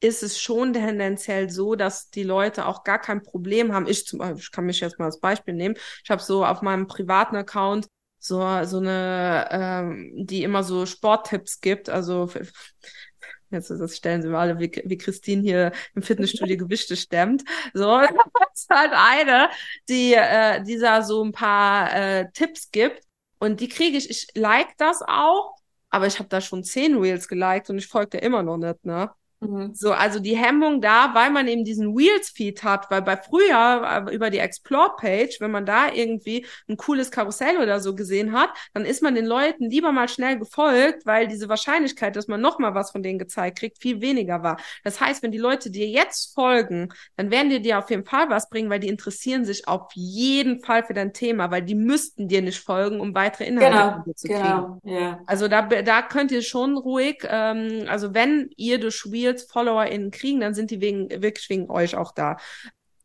[0.01, 3.89] ist es schon tendenziell so, dass die Leute auch gar kein Problem haben.
[3.89, 5.77] Ich zum Beispiel, ich kann mich jetzt mal als Beispiel nehmen.
[6.05, 11.61] Ich habe so auf meinem privaten Account so so eine, ähm, die immer so Sporttipps
[11.61, 11.89] gibt.
[11.89, 12.29] Also
[13.51, 17.45] Jetzt das stellen sie mal alle, wie, wie Christine hier im Fitnessstudio Gewichte stemmt.
[17.75, 18.11] So, das
[18.55, 19.49] ist halt eine,
[19.89, 23.03] die äh, dieser so ein paar äh, Tipps gibt.
[23.39, 25.57] Und die kriege ich, ich like das auch,
[25.91, 28.85] aber ich habe da schon zehn Reels geliked und ich folge der immer noch nicht,
[28.85, 29.11] ne?
[29.41, 29.75] Mhm.
[29.75, 34.15] So, also die Hemmung da, weil man eben diesen Wheels-Feed hat, weil bei früher äh,
[34.15, 38.87] über die Explore-Page, wenn man da irgendwie ein cooles Karussell oder so gesehen hat, dann
[38.87, 42.91] ist man den Leuten lieber mal schnell gefolgt, weil diese Wahrscheinlichkeit, dass man nochmal was
[42.91, 44.59] von denen gezeigt kriegt, viel weniger war.
[44.85, 48.31] Das heißt, wenn die Leute dir jetzt folgen, dann werden die dir auf jeden Fall
[48.31, 52.27] was bringen, weil die interessieren sich auf jeden Fall für dein Thema, weil die müssten
[52.29, 54.43] dir nicht folgen, um weitere Inhalte genau, zu kriegen.
[54.43, 55.21] Genau, ja.
[55.27, 60.11] Also da, da könnt ihr schon ruhig, ähm, also wenn ihr durch Wheels Reels FollowerInnen
[60.11, 62.37] kriegen, dann sind die wegen, wirklich wegen euch auch da.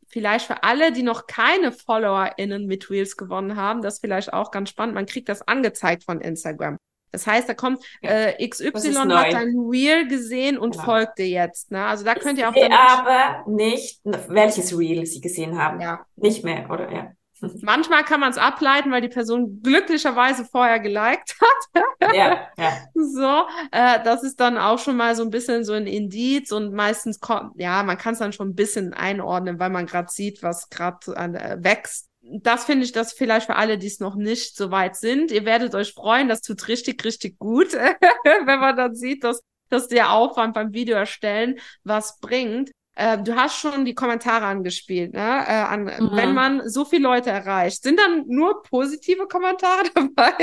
[0.08, 4.50] Vielleicht für alle, die noch keine FollowerInnen mit Reels gewonnen haben, das ist vielleicht auch
[4.50, 4.94] ganz spannend.
[4.94, 6.76] Man kriegt das angezeigt von Instagram.
[7.12, 10.84] Das heißt, da kommt äh, XY hat ein Reel gesehen und genau.
[10.84, 11.70] folgt dir jetzt.
[11.70, 11.84] Ne?
[11.84, 12.54] Also da könnt ihr auch.
[12.54, 15.80] Dann aber nicht, welches Reel sie gesehen haben.
[15.80, 16.06] Ja.
[16.16, 16.90] Nicht mehr, oder?
[16.90, 17.12] Ja.
[17.60, 22.14] Manchmal kann man es ableiten, weil die Person glücklicherweise vorher geliked hat.
[22.14, 22.72] ja, ja.
[22.94, 26.72] So, äh, das ist dann auch schon mal so ein bisschen so ein Indiz und
[26.72, 30.42] meistens kommt, ja, man kann es dann schon ein bisschen einordnen, weil man gerade sieht,
[30.42, 32.08] was gerade äh, wächst.
[32.20, 35.32] Das finde ich das vielleicht für alle, die es noch nicht so weit sind.
[35.32, 37.72] Ihr werdet euch freuen, das tut richtig, richtig gut,
[38.44, 42.70] wenn man dann sieht, dass, dass der Aufwand beim Video erstellen was bringt.
[42.94, 45.44] Äh, du hast schon die Kommentare angespielt, ne?
[45.46, 46.10] Äh, an, mhm.
[46.12, 50.34] Wenn man so viele Leute erreicht, sind dann nur positive Kommentare dabei?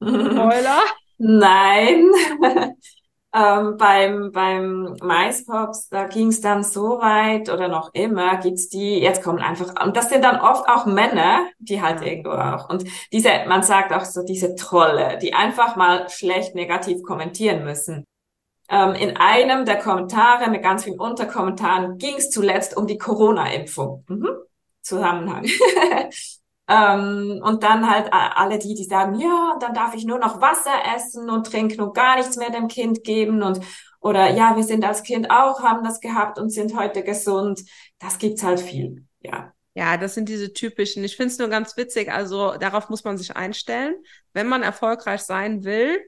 [0.00, 0.80] Spoiler?
[1.18, 2.10] Nein.
[3.34, 8.98] ähm, beim beim MySpops, da ging es dann so weit oder noch immer gibt's die,
[8.98, 12.08] jetzt kommen einfach, und das sind dann oft auch Männer, die halt ja.
[12.08, 17.02] irgendwo auch, und diese, man sagt auch so diese Trolle, die einfach mal schlecht negativ
[17.02, 18.04] kommentieren müssen.
[18.68, 24.04] Ähm, in einem der Kommentare mit ganz vielen Unterkommentaren ging es zuletzt um die Corona-Impfung.
[24.08, 24.28] Mhm.
[24.82, 25.46] Zusammenhang.
[26.68, 30.72] ähm, und dann halt alle die, die sagen, ja, dann darf ich nur noch Wasser
[30.96, 33.60] essen und trinken und gar nichts mehr dem Kind geben und
[34.00, 37.62] oder ja, wir sind als Kind auch, haben das gehabt und sind heute gesund.
[38.00, 39.52] Das gibt's halt viel, ja.
[39.74, 41.02] Ja, das sind diese typischen.
[41.02, 42.12] Ich finde es nur ganz witzig.
[42.12, 43.94] Also darauf muss man sich einstellen.
[44.34, 45.98] Wenn man erfolgreich sein will,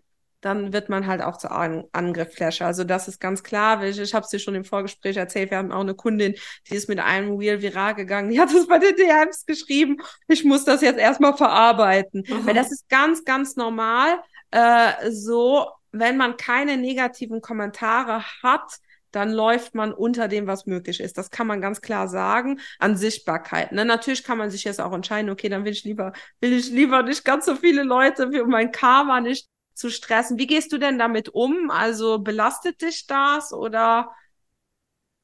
[0.45, 2.67] dann wird man halt auch zur An Angriffsfläche.
[2.67, 3.83] Also das ist ganz klar.
[3.83, 6.35] Ich, ich habe es dir schon im Vorgespräch erzählt, wir haben auch eine Kundin,
[6.69, 9.97] die ist mit einem Wheel viral gegangen, die hat das bei den DMs geschrieben.
[10.29, 12.25] Ich muss das jetzt erstmal verarbeiten.
[12.29, 12.47] Mhm.
[12.47, 14.19] Weil das ist ganz, ganz normal.
[14.51, 18.79] Äh, so, wenn man keine negativen Kommentare hat,
[19.13, 21.17] dann läuft man unter dem, was möglich ist.
[21.17, 22.61] Das kann man ganz klar sagen.
[22.81, 23.73] An Sichtbarkeit.
[23.73, 23.85] Ne?
[23.85, 27.03] Natürlich kann man sich jetzt auch entscheiden, okay, dann will ich lieber, will ich lieber
[27.03, 30.39] nicht ganz so viele Leute für mein Karma nicht zu stressen.
[30.39, 31.71] Wie gehst du denn damit um?
[31.71, 34.11] Also belastet dich das oder?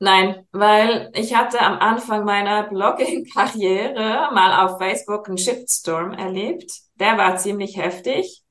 [0.03, 6.73] Nein, weil ich hatte am Anfang meiner Blogging-Karriere mal auf Facebook einen Shitstorm erlebt.
[6.95, 8.43] Der war ziemlich heftig.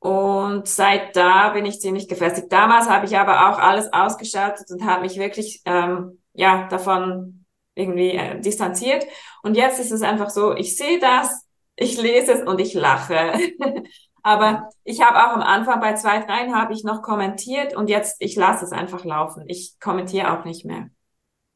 [0.00, 2.50] Und seit da bin ich ziemlich gefestigt.
[2.50, 8.10] Damals habe ich aber auch alles ausgeschaltet und habe mich wirklich ähm, ja davon irgendwie
[8.10, 9.06] äh, distanziert.
[9.44, 13.34] Und jetzt ist es einfach so, ich sehe das, ich lese es und ich lache.
[14.22, 18.16] Aber ich habe auch am Anfang bei zwei, dreien habe ich noch kommentiert und jetzt,
[18.20, 19.44] ich lasse es einfach laufen.
[19.48, 20.88] Ich kommentiere auch nicht mehr.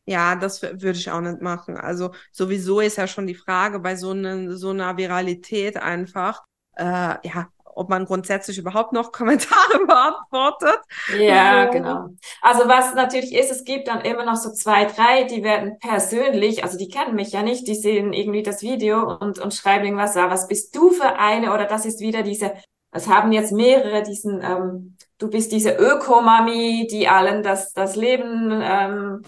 [0.08, 1.76] Ja, das würde ich auch nicht machen.
[1.76, 6.44] Also sowieso ist ja schon die Frage bei so, ne, so einer Viralität einfach,
[6.76, 10.80] äh, ja, ob man grundsätzlich überhaupt noch Kommentare beantwortet.
[11.16, 12.08] Ja, genau.
[12.40, 16.64] Also was natürlich ist, es gibt dann immer noch so zwei, drei, die werden persönlich,
[16.64, 20.16] also die kennen mich ja nicht, die sehen irgendwie das Video und, und schreiben irgendwas,
[20.16, 21.52] ah, was bist du für eine?
[21.52, 22.54] Oder das ist wieder diese,
[22.92, 28.60] es haben jetzt mehrere diesen, ähm, du bist diese Ökomami, die allen das, das Leben
[28.62, 29.22] ähm,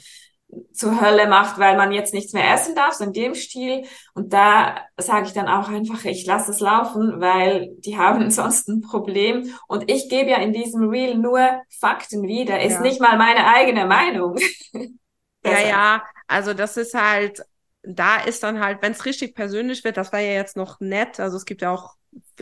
[0.73, 3.85] zur Hölle macht, weil man jetzt nichts mehr essen darf, so in dem Stil.
[4.15, 8.69] Und da sage ich dann auch einfach, ich lasse es laufen, weil die haben sonst
[8.69, 9.55] ein Problem.
[9.67, 11.41] Und ich gebe ja in diesem Reel nur
[11.79, 12.81] Fakten wieder, ist ja.
[12.81, 14.39] nicht mal meine eigene Meinung.
[15.45, 17.43] ja, ja, also das ist halt,
[17.83, 21.21] da ist dann halt, wenn es richtig persönlich wird, das war ja jetzt noch nett,
[21.21, 21.98] also es gibt ja auch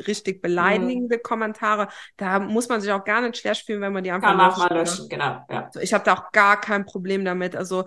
[0.06, 1.22] richtig beleidigende mhm.
[1.22, 1.88] Kommentare.
[2.16, 4.58] Da muss man sich auch gar nicht schwer spielen, wenn man die einfach Kann auch
[4.58, 5.44] mal löschen, genau.
[5.50, 5.70] Ja.
[5.80, 7.56] Ich habe da auch gar kein Problem damit.
[7.56, 7.86] Also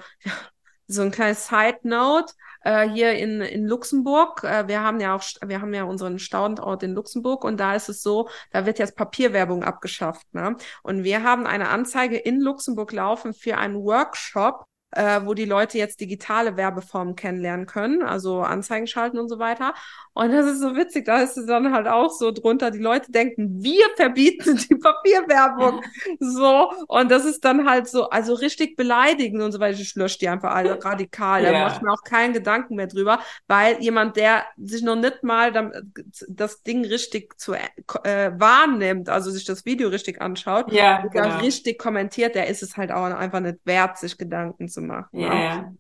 [0.87, 4.43] so ein kleines Side Note äh, hier in in Luxemburg.
[4.43, 7.89] Äh, wir haben ja auch wir haben ja unseren Standort in Luxemburg und da ist
[7.89, 10.25] es so, da wird jetzt Papierwerbung abgeschafft.
[10.33, 10.57] Ne?
[10.81, 15.77] Und wir haben eine Anzeige in Luxemburg laufen für einen Workshop äh, wo die Leute
[15.77, 19.73] jetzt digitale Werbeformen kennenlernen können, also Anzeigen schalten und so weiter.
[20.13, 23.11] Und das ist so witzig, da ist es dann halt auch so drunter, die Leute
[23.11, 25.81] denken, wir verbieten die Papierwerbung.
[26.19, 29.79] so, und das ist dann halt so, also richtig beleidigend und so weiter.
[29.79, 31.43] Ich lösche die einfach alle radikal.
[31.43, 31.59] Da ja.
[31.59, 35.53] mache ich mir auch keinen Gedanken mehr drüber, weil jemand, der sich noch nicht mal
[36.27, 41.37] das Ding richtig zu äh, wahrnimmt, also sich das Video richtig anschaut, ja, genau.
[41.37, 45.19] richtig kommentiert, der ist es halt auch einfach nicht wert, sich Gedanken zu machen.
[45.19, 45.71] Ja, ja.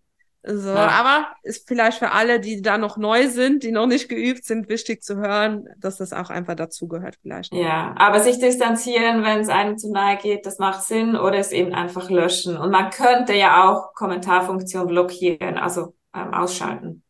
[0.41, 0.87] So, ja.
[0.87, 4.69] aber ist vielleicht für alle, die da noch neu sind, die noch nicht geübt sind,
[4.69, 7.53] wichtig zu hören, dass das auch einfach dazugehört vielleicht.
[7.53, 11.51] Ja, aber sich distanzieren, wenn es einem zu nahe geht, das macht Sinn oder es
[11.51, 12.55] eben einfach löschen.
[12.55, 17.03] Und man könnte ja auch Kommentarfunktion blockieren, also ähm, ausschalten.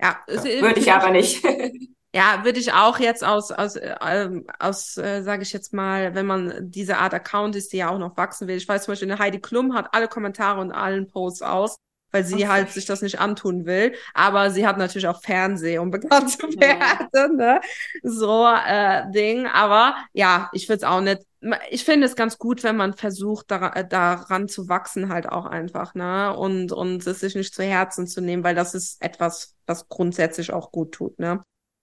[0.00, 1.44] Ja, so, würde ich aber nicht.
[2.14, 6.24] Ja, würde ich auch jetzt aus, aus, ähm, aus äh, sage ich jetzt mal, wenn
[6.24, 8.56] man diese Art Account ist, die ja auch noch wachsen will.
[8.56, 11.76] Ich weiß zum Beispiel, eine Heidi Klum hat alle Kommentare und allen Posts aus
[12.10, 12.48] weil sie okay.
[12.48, 13.94] halt sich das nicht antun will.
[14.14, 17.60] Aber sie hat natürlich auch Fernsehen, um bekannt zu werden, ne?
[18.02, 19.46] So äh, Ding.
[19.46, 21.22] Aber ja, ich würde es auch nicht.
[21.70, 25.46] Ich finde es ganz gut, wenn man versucht, daran, äh, daran zu wachsen, halt auch
[25.46, 26.36] einfach, ne?
[26.36, 30.52] Und, und es sich nicht zu Herzen zu nehmen, weil das ist etwas, was grundsätzlich
[30.52, 31.42] auch gut tut, ne?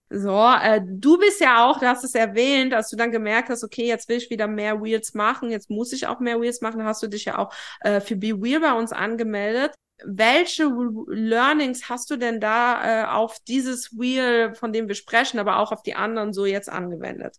[0.09, 3.63] So, äh, du bist ja auch, du hast es erwähnt, als du dann gemerkt hast,
[3.63, 6.83] okay, jetzt will ich wieder mehr Wheels machen, jetzt muss ich auch mehr Wheels machen,
[6.83, 10.65] hast du dich ja auch äh, für Be Wheel bei uns angemeldet welche
[11.07, 15.71] Learnings hast du denn da äh, auf dieses Wheel, von dem wir sprechen, aber auch
[15.71, 17.37] auf die anderen so jetzt angewendet?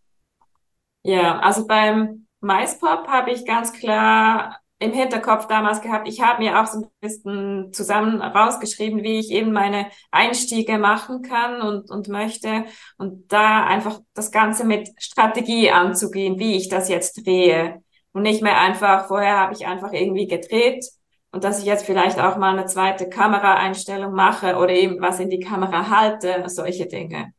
[1.02, 6.60] Ja, also beim MySpop habe ich ganz klar im Hinterkopf damals gehabt, ich habe mir
[6.60, 12.08] auch so ein bisschen zusammen rausgeschrieben, wie ich eben meine Einstiege machen kann und, und
[12.08, 12.64] möchte.
[12.98, 17.82] Und da einfach das Ganze mit Strategie anzugehen, wie ich das jetzt drehe.
[18.12, 20.84] Und nicht mehr einfach, vorher habe ich einfach irgendwie gedreht
[21.32, 25.30] und dass ich jetzt vielleicht auch mal eine zweite Kameraeinstellung mache oder eben was in
[25.30, 27.32] die Kamera halte, solche Dinge.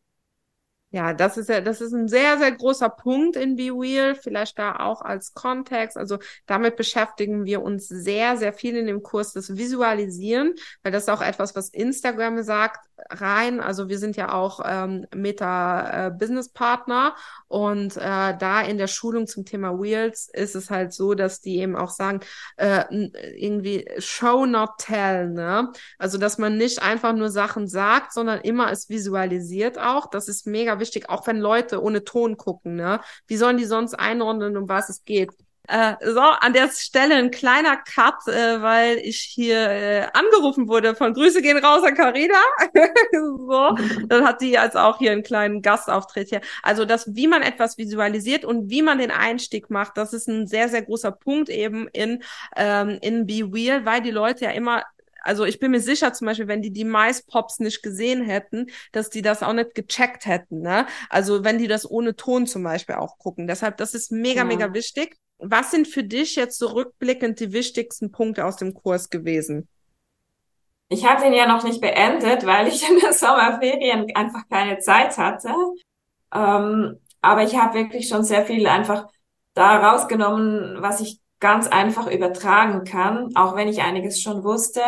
[0.89, 4.57] Ja, das ist ja, das ist ein sehr, sehr großer Punkt in Be Real, vielleicht
[4.57, 5.97] da auch als Kontext.
[5.97, 11.03] Also damit beschäftigen wir uns sehr, sehr viel in dem Kurs, das Visualisieren, weil das
[11.03, 13.59] ist auch etwas, was Instagram sagt, rein.
[13.59, 17.15] Also wir sind ja auch ähm, Meta äh, Business Partner
[17.47, 17.99] und äh,
[18.37, 21.89] da in der Schulung zum Thema Wheels ist es halt so, dass die eben auch
[21.89, 22.21] sagen,
[22.55, 22.85] äh,
[23.35, 25.71] irgendwie Show not tell, ne?
[25.97, 30.09] Also dass man nicht einfach nur Sachen sagt, sondern immer es visualisiert auch.
[30.09, 33.01] Das ist mega wichtig, auch wenn Leute ohne Ton gucken, ne?
[33.27, 35.31] Wie sollen die sonst einordnen, um was es geht?
[35.67, 40.95] Äh, so, an der Stelle ein kleiner Cut, äh, weil ich hier äh, angerufen wurde
[40.95, 42.39] von Grüße gehen raus an Carina.
[43.11, 43.75] so,
[44.07, 46.41] dann hat die jetzt auch hier einen kleinen Gastauftritt hier.
[46.63, 50.47] Also das, wie man etwas visualisiert und wie man den Einstieg macht, das ist ein
[50.47, 52.23] sehr, sehr großer Punkt eben in,
[52.55, 54.83] ähm, in Be Real, weil die Leute ja immer
[55.27, 59.09] also ich bin mir sicher, zum Beispiel, wenn die die Mais-Pops nicht gesehen hätten, dass
[59.09, 60.61] die das auch nicht gecheckt hätten.
[60.61, 60.87] Ne?
[61.09, 63.45] Also wenn die das ohne Ton zum Beispiel auch gucken.
[63.45, 64.45] Deshalb, das ist mega, ja.
[64.45, 65.17] mega wichtig.
[65.37, 69.67] Was sind für dich jetzt so rückblickend die wichtigsten Punkte aus dem Kurs gewesen?
[70.87, 75.17] Ich habe den ja noch nicht beendet, weil ich in der Sommerferien einfach keine Zeit
[75.17, 75.49] hatte.
[76.33, 79.07] Ähm, aber ich habe wirklich schon sehr viel einfach
[79.53, 84.81] da rausgenommen, was ich ganz einfach übertragen kann, auch wenn ich einiges schon wusste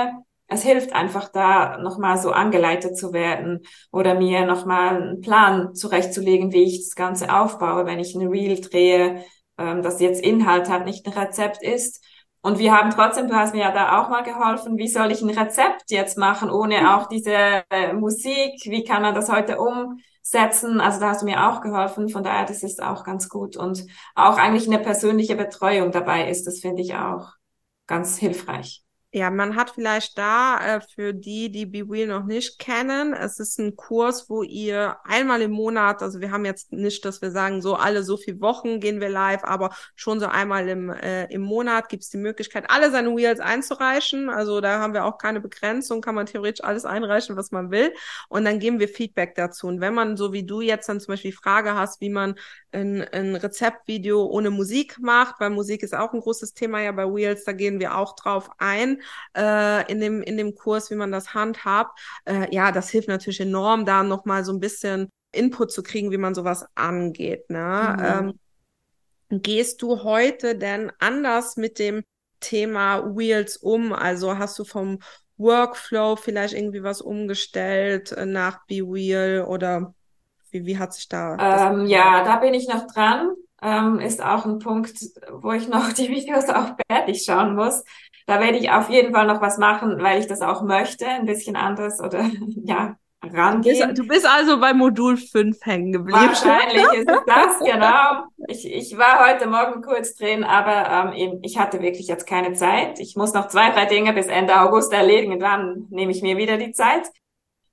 [0.50, 6.52] es hilft einfach da nochmal so angeleitet zu werden oder mir nochmal einen Plan zurechtzulegen,
[6.52, 9.24] wie ich das Ganze aufbaue, wenn ich ein Reel drehe,
[9.58, 12.04] ähm, das jetzt Inhalt hat, nicht ein Rezept ist.
[12.42, 15.22] Und wir haben trotzdem, du hast mir ja da auch mal geholfen, wie soll ich
[15.22, 20.80] ein Rezept jetzt machen, ohne auch diese äh, Musik, wie kann man das heute umsetzen?
[20.80, 23.56] Also da hast du mir auch geholfen, von daher, das ist auch ganz gut.
[23.58, 23.86] Und
[24.16, 27.34] auch eigentlich eine persönliche Betreuung dabei ist, das finde ich auch
[27.88, 28.84] ganz hilfreich.
[29.12, 33.40] Ja, man hat vielleicht da äh, für die, die Be Real noch nicht kennen, es
[33.40, 37.32] ist ein Kurs, wo ihr einmal im Monat, also wir haben jetzt nicht, dass wir
[37.32, 41.26] sagen, so alle so viele Wochen gehen wir live, aber schon so einmal im, äh,
[41.34, 44.30] im Monat gibt es die Möglichkeit, alle seine Wheels einzureichen.
[44.30, 47.92] Also da haben wir auch keine Begrenzung, kann man theoretisch alles einreichen, was man will.
[48.28, 49.66] Und dann geben wir Feedback dazu.
[49.66, 52.36] Und wenn man so wie du jetzt dann zum Beispiel die Frage hast, wie man
[52.72, 57.06] ein, ein Rezeptvideo ohne Musik macht, weil Musik ist auch ein großes Thema ja bei
[57.06, 59.02] Wheels, da gehen wir auch drauf ein
[59.36, 62.00] äh, in, dem, in dem Kurs, wie man das handhabt.
[62.26, 66.18] Äh, ja, das hilft natürlich enorm, da nochmal so ein bisschen Input zu kriegen, wie
[66.18, 67.50] man sowas angeht.
[67.50, 67.96] Ne?
[67.98, 68.40] Mhm.
[69.32, 72.04] Ähm, gehst du heute denn anders mit dem
[72.40, 73.94] Thema Wheels um?
[73.94, 75.00] Also hast du vom
[75.38, 79.94] Workflow vielleicht irgendwie was umgestellt äh, nach Be Wheel oder
[80.52, 81.72] wie, wie hat sich da?
[81.72, 83.32] Ähm, ja, da bin ich noch dran.
[83.62, 84.98] ähm, ist auch ein Punkt,
[85.32, 87.84] wo ich noch die Videos auch fertig schauen muss.
[88.26, 91.26] Da werde ich auf jeden Fall noch was machen, weil ich das auch möchte, ein
[91.26, 92.30] bisschen anders oder
[92.64, 93.80] ja, rangehen.
[93.80, 96.20] Du bist, du bist also bei Modul 5 hängen geblieben.
[96.20, 98.26] Wahrscheinlich ist es das, genau.
[98.48, 102.54] Ich, ich war heute Morgen kurz drin, aber ähm, eben, ich hatte wirklich jetzt keine
[102.54, 103.00] Zeit.
[103.00, 106.58] Ich muss noch zwei, drei Dinge bis Ende August erledigen, dann nehme ich mir wieder
[106.58, 107.08] die Zeit.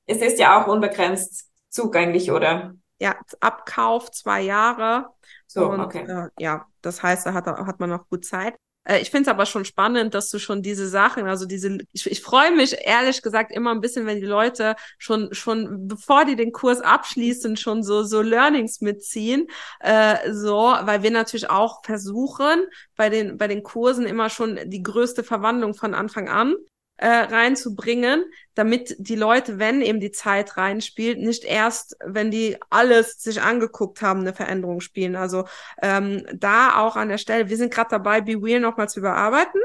[0.07, 2.75] Es ist ja auch unbegrenzt zugänglich, oder?
[2.99, 5.11] Ja, Abkauf zwei Jahre.
[5.47, 6.05] So, und, okay.
[6.09, 8.57] Äh, ja, das heißt, da hat, hat man noch gut Zeit.
[8.85, 12.11] Äh, ich finde es aber schon spannend, dass du schon diese Sachen, also diese, ich,
[12.11, 16.37] ich freue mich ehrlich gesagt immer ein bisschen, wenn die Leute schon, schon bevor die
[16.37, 19.49] den Kurs abschließen, schon so, so Learnings mitziehen,
[19.81, 22.67] äh, so, weil wir natürlich auch versuchen,
[22.97, 26.55] bei den, bei den Kursen immer schon die größte Verwandlung von Anfang an
[26.99, 28.25] äh, reinzubringen,
[28.55, 34.01] damit die Leute, wenn eben die Zeit reinspielt, nicht erst, wenn die alles sich angeguckt
[34.03, 35.17] haben, eine Veränderung spielen.
[35.17, 35.45] Also
[35.83, 39.61] ähm, da auch an der Stelle, wir sind gerade dabei, Be Real nochmal zu überarbeiten.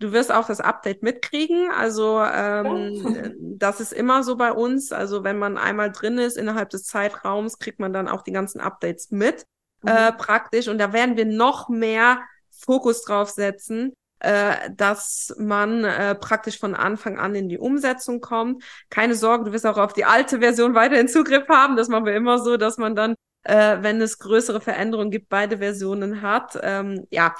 [0.00, 1.70] Du wirst auch das Update mitkriegen.
[1.70, 4.90] Also ähm, das ist immer so bei uns.
[4.90, 8.60] Also wenn man einmal drin ist innerhalb des Zeitraums, kriegt man dann auch die ganzen
[8.60, 9.46] Updates mit
[9.82, 9.90] mhm.
[9.90, 10.66] äh, praktisch.
[10.66, 12.18] Und da werden wir noch mehr
[12.50, 18.62] Fokus drauf setzen, äh, dass man äh, praktisch von Anfang an in die Umsetzung kommt.
[18.88, 21.76] Keine Sorge, du wirst auch auf die alte Version weiterhin Zugriff haben.
[21.76, 25.58] Das machen wir immer so, dass man dann, äh, wenn es größere Veränderungen gibt, beide
[25.58, 26.56] Versionen hat.
[26.62, 27.34] Ähm, ja,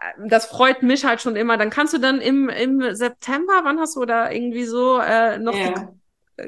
[0.00, 1.58] äh, das freut mich halt schon immer.
[1.58, 5.54] Dann kannst du dann im, im September, wann hast du da irgendwie so äh, noch
[5.54, 5.68] ja.
[5.68, 6.01] die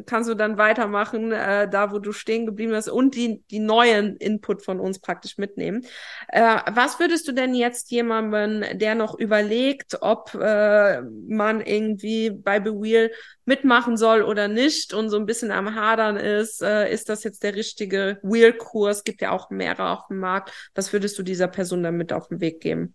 [0.06, 4.16] kannst du dann weitermachen, äh, da wo du stehen geblieben bist und die, die neuen
[4.16, 5.84] Input von uns praktisch mitnehmen.
[6.28, 12.60] Äh, was würdest du denn jetzt jemandem, der noch überlegt, ob äh, man irgendwie bei
[12.60, 13.10] BeWheel
[13.44, 17.42] mitmachen soll oder nicht und so ein bisschen am Hadern ist, äh, ist das jetzt
[17.42, 19.04] der richtige Wheel-Kurs?
[19.04, 20.70] Gibt ja auch mehrere auf dem Markt.
[20.74, 22.94] Was würdest du dieser Person dann mit auf den Weg geben?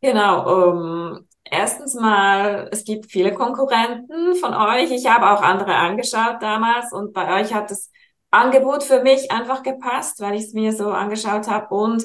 [0.00, 4.90] Genau, um, erstens mal, es gibt viele Konkurrenten von euch.
[4.90, 7.90] Ich habe auch andere angeschaut damals und bei euch hat das
[8.30, 12.04] Angebot für mich einfach gepasst, weil ich es mir so angeschaut habe und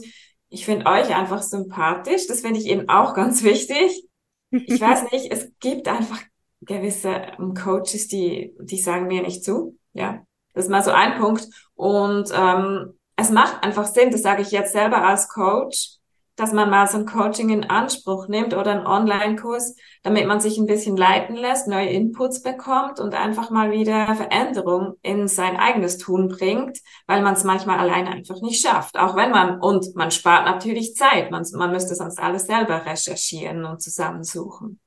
[0.50, 2.28] ich finde euch einfach sympathisch.
[2.28, 4.08] Das finde ich eben auch ganz wichtig.
[4.52, 6.22] Ich weiß nicht, es gibt einfach
[6.62, 9.78] gewisse um, Coaches, die, die sagen mir nicht zu.
[9.94, 10.24] Ja,
[10.54, 11.48] das ist mal so ein Punkt.
[11.74, 15.98] Und ähm, es macht einfach Sinn, das sage ich jetzt selber als Coach,
[16.44, 20.58] dass man mal so ein Coaching in Anspruch nimmt oder einen Online-Kurs, damit man sich
[20.58, 25.98] ein bisschen leiten lässt, neue Inputs bekommt und einfach mal wieder Veränderung in sein eigenes
[25.98, 28.98] Tun bringt, weil man es manchmal alleine einfach nicht schafft.
[29.00, 33.64] Auch wenn man, und man spart natürlich Zeit, man, man müsste sonst alles selber recherchieren
[33.64, 34.82] und zusammensuchen.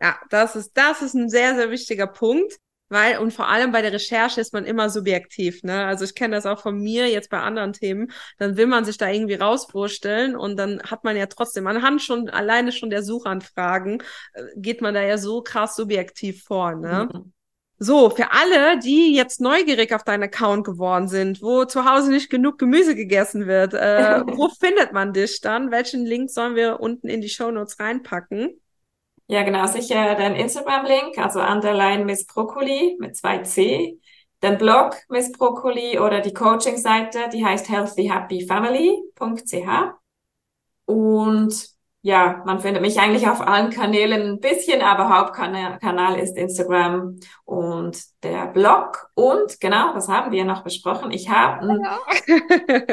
[0.00, 2.58] Ja, das ist, das ist ein sehr, sehr wichtiger Punkt.
[2.88, 5.86] Weil, und vor allem bei der Recherche ist man immer subjektiv, ne?
[5.86, 8.10] Also ich kenne das auch von mir jetzt bei anderen Themen.
[8.38, 12.30] Dann will man sich da irgendwie rausvorstellen und dann hat man ja trotzdem anhand schon,
[12.30, 17.08] alleine schon der Suchanfragen, äh, geht man da ja so krass subjektiv vor, ne?
[17.12, 17.32] Mhm.
[17.80, 22.28] So, für alle, die jetzt neugierig auf deinen Account geworden sind, wo zu Hause nicht
[22.28, 25.70] genug Gemüse gegessen wird, äh, wo findet man dich dann?
[25.70, 28.60] Welchen Link sollen wir unten in die Show Notes reinpacken?
[29.30, 34.00] Ja, genau, sicher den Instagram-Link, also Underline Miss Broccoli mit zwei C,
[34.42, 39.92] den Blog Miss Broccoli oder die Coaching-Seite, die heißt healthyhappyfamily.ch.
[40.86, 41.68] Und
[42.00, 48.02] ja, man findet mich eigentlich auf allen Kanälen ein bisschen, aber Hauptkanal ist Instagram und
[48.22, 49.10] der Blog.
[49.14, 51.10] Und genau, das haben wir noch besprochen.
[51.10, 51.98] Ich habe ein ja.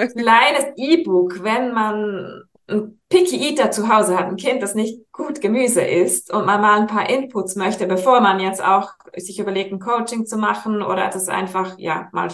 [0.18, 5.42] kleines E-Book, wenn man ein Picky Eater zu Hause hat, ein Kind, das nicht gut
[5.42, 9.72] Gemüse isst und man mal ein paar Inputs möchte, bevor man jetzt auch sich überlegt,
[9.72, 12.32] ein Coaching zu machen oder das einfach, ja, mal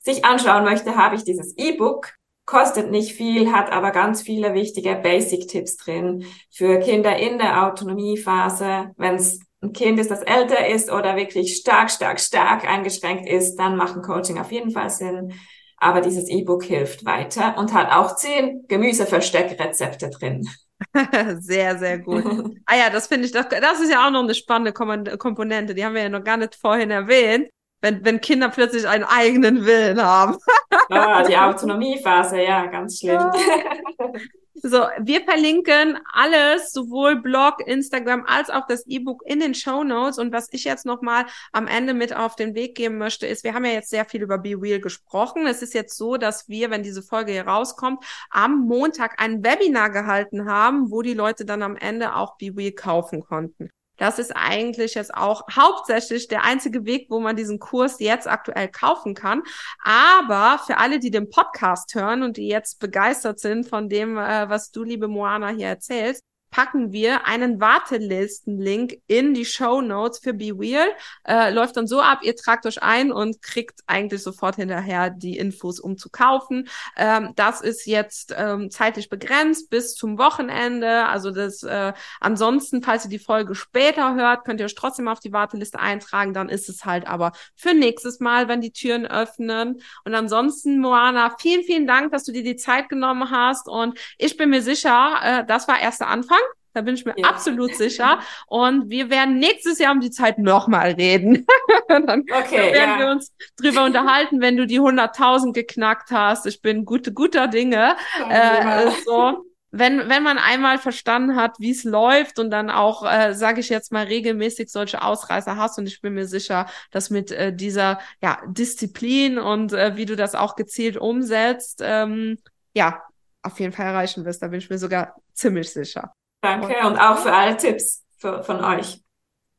[0.00, 2.14] sich anschauen möchte, habe ich dieses E-Book.
[2.44, 8.92] Kostet nicht viel, hat aber ganz viele wichtige Basic-Tipps drin für Kinder in der Autonomiephase.
[8.96, 13.56] Wenn es ein Kind ist, das älter ist oder wirklich stark, stark, stark eingeschränkt ist,
[13.56, 15.32] dann macht ein Coaching auf jeden Fall Sinn.
[15.78, 20.48] Aber dieses E-Book hilft weiter und hat auch zehn Gemüseversteckrezepte drin.
[21.40, 22.24] sehr, sehr gut.
[22.66, 25.74] ah ja, das finde ich, das, das ist ja auch noch eine spannende Komponente.
[25.74, 27.48] Die haben wir ja noch gar nicht vorhin erwähnt.
[27.82, 30.36] Wenn, wenn Kinder plötzlich einen eigenen Willen haben.
[30.90, 33.30] ah, die Autonomiephase, ja, ganz schlimm.
[34.62, 40.18] So, wir verlinken alles, sowohl Blog, Instagram als auch das E-Book in den Show Notes.
[40.18, 43.52] Und was ich jetzt nochmal am Ende mit auf den Weg geben möchte, ist, wir
[43.52, 45.46] haben ja jetzt sehr viel über Be Real gesprochen.
[45.46, 49.90] Es ist jetzt so, dass wir, wenn diese Folge hier rauskommt, am Montag ein Webinar
[49.90, 53.68] gehalten haben, wo die Leute dann am Ende auch Be Real kaufen konnten.
[53.96, 58.68] Das ist eigentlich jetzt auch hauptsächlich der einzige Weg, wo man diesen Kurs jetzt aktuell
[58.68, 59.42] kaufen kann.
[59.82, 64.48] Aber für alle, die den Podcast hören und die jetzt begeistert sind von dem, äh,
[64.48, 66.22] was du, liebe Moana, hier erzählst,
[66.56, 70.88] packen wir einen Wartelistenlink in die Show Notes für Be Real.
[71.28, 75.36] Äh, läuft dann so ab, ihr tragt euch ein und kriegt eigentlich sofort hinterher die
[75.36, 76.66] Infos, um zu kaufen.
[76.96, 81.04] Ähm, das ist jetzt ähm, zeitlich begrenzt bis zum Wochenende.
[81.04, 85.20] Also das äh, ansonsten, falls ihr die Folge später hört, könnt ihr euch trotzdem auf
[85.20, 86.32] die Warteliste eintragen.
[86.32, 89.82] Dann ist es halt aber für nächstes Mal, wenn die Türen öffnen.
[90.06, 93.68] Und ansonsten, Moana, vielen, vielen Dank, dass du dir die Zeit genommen hast.
[93.68, 96.38] Und ich bin mir sicher, äh, das war erster Anfang.
[96.76, 97.26] Da bin ich mir ja.
[97.28, 98.20] absolut sicher.
[98.46, 101.46] Und wir werden nächstes Jahr um die Zeit nochmal reden.
[101.88, 102.98] dann, okay, dann werden ja.
[102.98, 106.44] wir uns drüber unterhalten, wenn du die 100.000 geknackt hast.
[106.44, 107.96] Ich bin gute, guter Dinge.
[108.28, 113.34] Äh, so wenn, wenn man einmal verstanden hat, wie es läuft und dann auch, äh,
[113.34, 117.30] sage ich jetzt mal, regelmäßig solche Ausreißer hast und ich bin mir sicher, dass mit
[117.32, 122.38] äh, dieser ja, Disziplin und äh, wie du das auch gezielt umsetzt, ähm,
[122.74, 123.02] ja,
[123.42, 124.42] auf jeden Fall erreichen wirst.
[124.42, 126.12] Da bin ich mir sogar ziemlich sicher.
[126.40, 129.00] Danke und auch für alle Tipps für, von euch.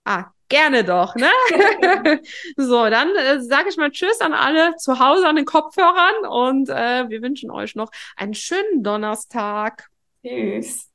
[0.06, 1.30] Ah, gerne doch, ne?
[2.58, 6.70] so, dann äh, sage ich mal Tschüss an alle zu Hause an den Kopfhörern und
[6.70, 9.90] äh, wir wünschen euch noch einen schönen Donnerstag.
[10.26, 10.90] Tschüss.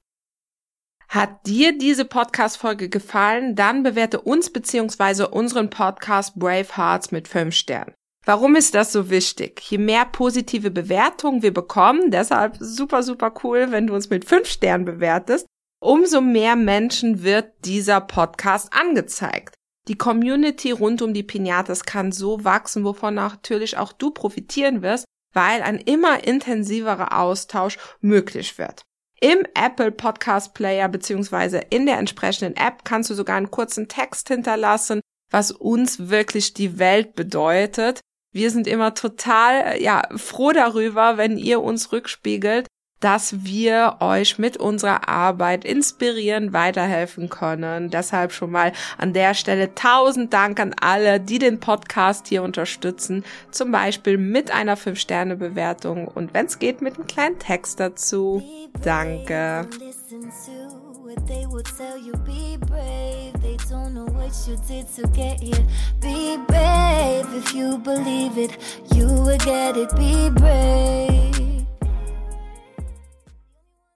[1.09, 3.55] Hat dir diese Podcast-Folge gefallen?
[3.55, 7.93] Dann bewerte uns beziehungsweise unseren Podcast Brave Hearts mit fünf Sternen.
[8.25, 9.61] Warum ist das so wichtig?
[9.69, 14.49] Je mehr positive Bewertungen wir bekommen, deshalb super, super cool, wenn du uns mit fünf
[14.49, 15.47] Sternen bewertest,
[15.83, 19.55] umso mehr Menschen wird dieser Podcast angezeigt.
[19.89, 25.05] Die Community rund um die Pinatas kann so wachsen, wovon natürlich auch du profitieren wirst,
[25.33, 28.83] weil ein immer intensiverer Austausch möglich wird.
[29.21, 34.29] Im Apple Podcast Player beziehungsweise in der entsprechenden App kannst du sogar einen kurzen Text
[34.29, 38.01] hinterlassen, was uns wirklich die Welt bedeutet.
[38.33, 42.69] Wir sind immer total ja froh darüber, wenn ihr uns rückspiegelt,
[43.03, 47.91] dass wir euch mit unserer Arbeit inspirieren, weiterhelfen können.
[47.91, 53.25] Deshalb schon mal an der Stelle tausend Dank an alle, die den Podcast hier unterstützen,
[53.51, 58.43] zum Beispiel mit einer 5-Sterne-Bewertung und wenn es geht, mit einem kleinen Text dazu.
[58.83, 59.67] Danke.
[61.27, 63.33] they will tell you be brave.
[63.43, 65.67] They don't know what you did to get here.
[66.01, 68.57] Be brave if you believe it,
[68.95, 69.95] you will get it.
[69.97, 71.52] Be brave.